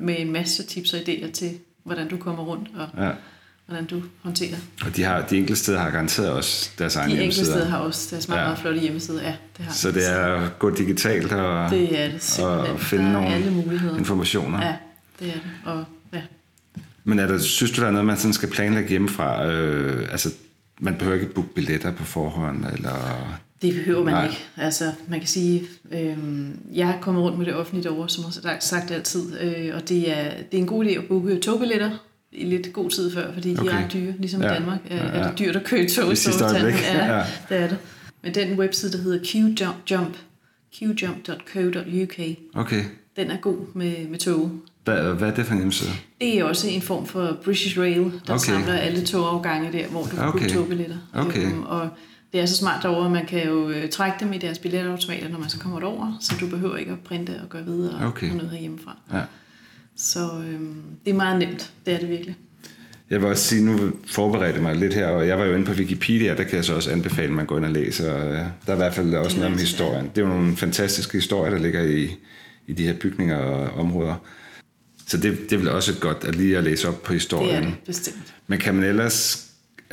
[0.00, 1.50] med en masse tips og idéer til,
[1.84, 3.10] hvordan du kommer rundt og Ja.
[3.70, 4.56] Hvordan du håndterer.
[4.86, 7.78] Og de, har, de enkelte steder har garanteret også deres egen De enkelte steder har
[7.78, 8.44] også deres meget, Ja.
[8.46, 9.22] meget flotte hjemmesider.
[9.22, 9.94] Ja, det har Så de.
[9.94, 12.74] det er at gå digitalt og, det er det simpelthen.
[12.74, 13.98] og finde der er nogle alle muligheder.
[13.98, 14.66] informationer.
[14.66, 14.74] Ja,
[15.20, 15.42] det er det.
[15.64, 16.20] Og ja,
[17.04, 19.46] Men er der, synes du, der er noget, man sådan skal planlægge hjemmefra?
[19.46, 20.30] Øh, altså,
[20.80, 23.36] man behøver ikke booke billetter på forhånd, eller...
[23.62, 24.24] Det behøver man Nej.
[24.24, 24.38] Ikke.
[24.56, 26.16] Altså, man kan sige, øh,
[26.74, 30.10] jeg har kommet rundt med det offentlige derovre, som har sagt altid, øh, og det
[30.18, 31.90] er, det er en god idé at booke togbilletter
[32.32, 33.70] i lidt god tid før, fordi de Okay.
[33.72, 34.50] er ret dyre, ligesom Ja.
[34.50, 34.78] i Danmark.
[34.90, 35.10] Er, Ja, ja.
[35.24, 36.74] er det dyrt at køre i tog I Storbritannien?
[36.94, 37.24] Ja, Ja.
[37.48, 37.78] det er det.
[38.22, 39.18] Men den webside, der hedder
[39.86, 40.16] qjump,
[40.74, 42.18] qjump.co.uk,
[42.54, 42.84] Okay.
[43.16, 44.50] den er god med, med tog.
[44.84, 45.90] Hvad, hvad er det for en hjemmeside?
[46.20, 48.38] Det er også en form for British Rail, der Okay.
[48.38, 50.38] samler alle togafgange der, hvor du kan Okay.
[50.38, 50.48] okay.
[50.54, 50.96] togbilletter.
[51.14, 51.44] Okay.
[51.46, 51.88] Øhm, og
[52.32, 55.28] det er så smart derovre, at man kan jo øh, trække dem i deres billetautomater,
[55.28, 58.30] når man så kommer derover, så du behøver ikke at printe og gøre videre Okay.
[58.30, 58.96] og noget herhjemmefra.
[59.12, 59.20] Ja.
[60.02, 62.36] Så øhm, det er meget nemt, det er det virkelig.
[63.10, 65.72] Jeg vil også sige, nu forberedte mig lidt her, og jeg var jo inde på
[65.72, 68.12] Wikipedia, der kan jeg så også anbefale, at man går ind og læser.
[68.12, 70.10] og, øh, Der er i hvert fald også noget om historien.
[70.14, 72.10] Det er jo nogle fantastiske historier, der ligger i,
[72.66, 74.14] i de her bygninger og områder.
[75.06, 77.20] Så det, det er vel også godt at lige at læse op på Det er
[77.20, 77.64] historien.
[77.64, 78.34] det, bestemt.
[78.46, 79.46] Men kan man ellers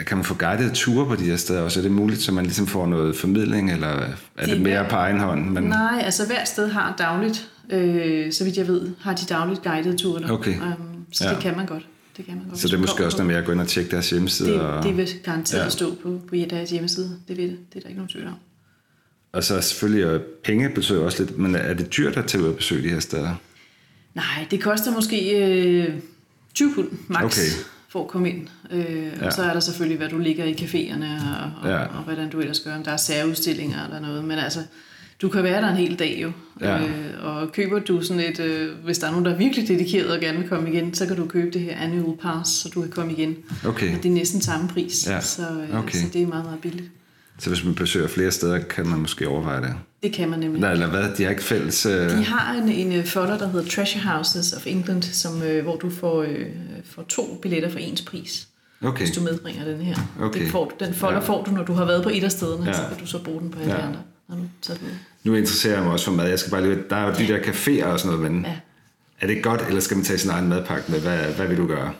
[0.08, 1.80] kan man få guidede ture på de her steder også?
[1.80, 4.08] Er det muligt, så man ligesom får noget formidling, eller er
[4.40, 5.50] det, Det er mere på egen hånd?
[5.50, 9.64] Men, Nej, altså hvert sted har dagligt, øh, så vidt jeg ved, har de dagligt
[9.64, 10.32] guidede ture der.
[10.32, 10.58] Okay.
[10.62, 11.34] Um, så Ja.
[11.34, 11.86] det kan man godt.
[12.18, 12.60] Det kan man godt.
[12.60, 14.50] så det er måske også noget med at gå ind og tjekke deres hjemmeside.
[14.50, 15.70] det, og, det vil garanteret Ja.
[15.70, 17.18] stå på, på deres hjemmeside.
[17.28, 17.58] Det ved det.
[17.74, 18.34] Det er der ikke nogen tvivl om.
[19.32, 22.56] og så selvfølgelig, penge betyder også lidt, men er det dyrt at tage ud og
[22.56, 23.36] besøge de her steder?
[24.16, 25.94] Nej, det koster måske øh,
[26.54, 27.64] 20 pund max Okay.
[27.90, 28.48] for at komme ind.
[28.72, 29.26] Øh, Ja.
[29.26, 31.76] Og så er der selvfølgelig, hvad du ligger i caféerne og, og, Ja.
[31.76, 31.86] ja.
[31.86, 32.76] og hvordan du ellers gør.
[32.76, 34.26] Om der er særudstillinger eller noget.
[34.26, 34.60] Men altså,
[35.22, 36.32] du kan være der en hel dag jo.
[36.62, 36.80] Ja.
[36.84, 36.90] Øh,
[37.26, 40.20] og køber du sådan et, øh, hvis der er nogen, der er virkelig dedikeret og
[40.20, 42.90] gerne vil komme igen, så kan du købe det her annual pass, så du kan
[42.92, 43.36] komme igen.
[43.66, 43.96] Okay.
[43.98, 45.98] Og det er næsten samme pris, Ja, så, øh, okay.
[45.98, 46.90] så det er meget, meget billigt.
[47.40, 49.74] Så hvis man besøger flere steder, kan man måske overveje det.
[50.04, 50.62] Det kan man nemlig.
[50.62, 51.04] Nej, eller hvad?
[51.18, 51.86] De har ikke fælles...
[51.86, 52.10] Øh...
[52.18, 55.76] De har en, en øh, folder, der hedder Treasure Houses of England, som, øh, hvor
[55.76, 56.46] du får, øh,
[56.86, 58.48] får to billetter for ens pris,
[58.82, 59.06] Okay.
[59.06, 59.96] hvis du medbringer den her.
[60.22, 60.40] Okay.
[60.42, 61.26] Den, får, den folder Ja.
[61.28, 62.74] får du, når du har været på et af stederne, Ja.
[62.74, 63.88] så kan du så bruge den på alle Ja.
[63.88, 64.00] andre.
[64.30, 64.50] Den?
[65.24, 66.28] Nu interesserer jeg mig også for mad.
[66.30, 66.78] Jeg skal bare lige...
[66.90, 68.46] Der er jo de der caféer og sådan noget, men...
[68.46, 68.56] Ja.
[69.22, 71.00] Er det godt, eller skal man tage sin egen madpakke med?
[71.00, 71.92] Hvad, hvad vil du gøre?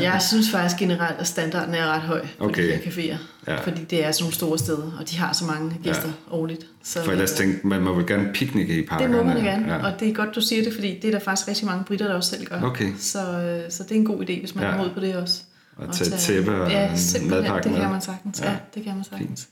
[0.00, 2.68] Jeg synes faktisk generelt, at standarden er ret høj på Okay.
[2.68, 3.16] de her caféer.
[3.46, 3.56] Ja.
[3.60, 6.34] Fordi det er sådan nogle store steder, og de har så mange gæster Ja.
[6.34, 6.66] årligt.
[6.84, 9.16] Så, For ellers tænkte man, må vel gerne picnic i det parkerne.
[9.16, 9.86] må man gerne, Ja.
[9.86, 12.06] og det er godt, du siger det, fordi det er der faktisk rigtig mange britter,
[12.08, 12.60] der også selv gør.
[12.62, 12.92] Okay.
[12.98, 14.70] Så, øh, så det er en god idé, hvis man Ja.
[14.70, 15.42] har mod på det også.
[15.76, 16.90] Og At tage tæppe og ja,
[17.30, 17.80] madpakke det med.
[17.80, 18.40] kan man sagtens.
[18.40, 19.40] Ja, ja det kan man sagtens.
[19.40, 19.48] Fint.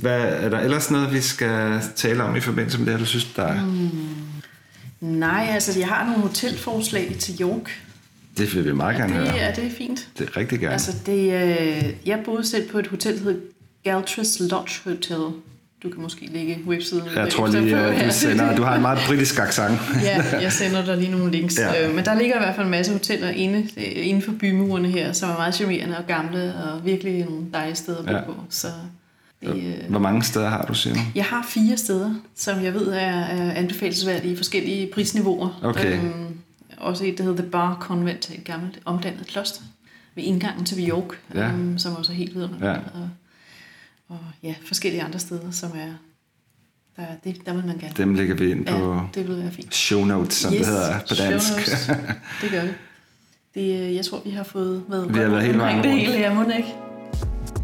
[0.00, 3.06] Hvad, er der ellers noget, vi skal tale om i forbindelse med det her, du
[3.06, 3.64] synes, der er?
[3.64, 3.90] Mm.
[5.00, 7.80] Nej, altså jeg har nogle hotelforslag til York.
[8.38, 9.38] Det vil vi meget gerne Det, høre.
[9.40, 10.08] er det fint?
[10.18, 10.72] Det er rigtig gerne.
[10.72, 13.40] Altså det, øh, jeg boede selv på et hotel, der hedder
[13.84, 15.34] Galtres Lodge Hotel.
[15.82, 17.02] Du kan måske lægge websiden.
[17.14, 18.04] jeg tror lige, på her.
[18.08, 18.56] du sender...
[18.56, 19.78] Du har en meget britisk accent.
[20.02, 21.58] ja, jeg sender dig lige nogle links.
[21.58, 21.72] Ja.
[21.72, 21.88] Ja.
[21.88, 24.88] Øh, men der ligger i hvert fald en masse hoteller inde, øh, inden for bymurene
[24.88, 28.16] her, som er meget charmerende og gamle, og virkelig nogle dejlige steder at bo Ja.
[28.18, 28.24] ja.
[28.24, 28.34] på.
[28.50, 28.66] Så
[29.42, 31.00] øh, Hvor mange steder har du, siger du?
[31.14, 35.60] jeg har fire steder, som jeg ved er, er anbefalesværdige i forskellige prisniveauer.
[35.62, 35.98] Okay.
[35.98, 36.38] Øhm,
[36.76, 39.62] også et, der hedder The Bar Convent, et gammelt omdannet kloster
[40.14, 41.48] ved indgangen til York, Ja.
[41.48, 42.64] øhm, som også er helt vidunderligt.
[42.66, 42.72] Ja.
[42.74, 43.08] Og,
[44.08, 45.92] og ja, forskellige andre steder, som er,
[46.96, 47.92] der, det, der vil man gerne.
[47.96, 49.74] Dem lægger vi ind på ja, det vil være fint.
[49.74, 51.50] show notes, som det hedder på show dansk.
[51.52, 51.86] notes.
[52.42, 52.68] det gør vi.
[53.54, 55.92] Det, øh, jeg tror, vi har fået været, Vi har været hele vejen omkring det
[56.08, 56.12] rundt.
[56.14, 56.74] hele, jeg må ikke.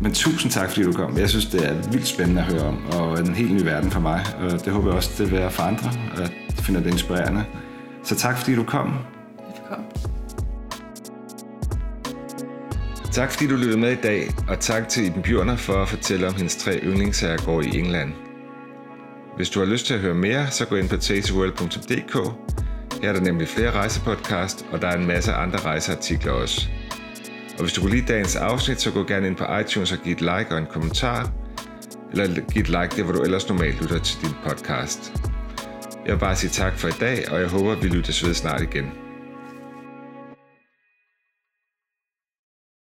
[0.00, 1.18] Men tusind tak, fordi du kom.
[1.18, 4.00] Jeg synes, det er vildt spændende at høre om, og en helt ny verden for
[4.00, 4.24] mig.
[4.38, 7.44] Og det håber jeg også, det vil være for andre, at de finder det inspirerende.
[8.04, 8.94] Så tak, fordi du kom.
[9.48, 9.90] Velkommen.
[13.12, 16.28] Tak fordi du lyttede med i dag, og tak til Iben Bjørner for at fortælle
[16.28, 18.12] om hendes tre yndlingsherregård i England.
[19.36, 22.14] Hvis du har lyst til at høre mere, så gå ind på tasteworld.dk.
[23.02, 26.68] Her er der nemlig flere rejsepodcast, og der er en masse andre rejseartikler også.
[27.56, 30.12] Og hvis du kunne lide dagens afsnit, så gå gerne ind på iTunes og giv
[30.12, 31.32] et like og en kommentar.
[32.12, 35.12] Eller giv et like der, hvor du ellers normalt lytter til din podcast.
[36.06, 38.62] Jeg vil bare sige tak for i dag, og jeg håber, vi lyttes ved snart
[38.62, 39.05] igen.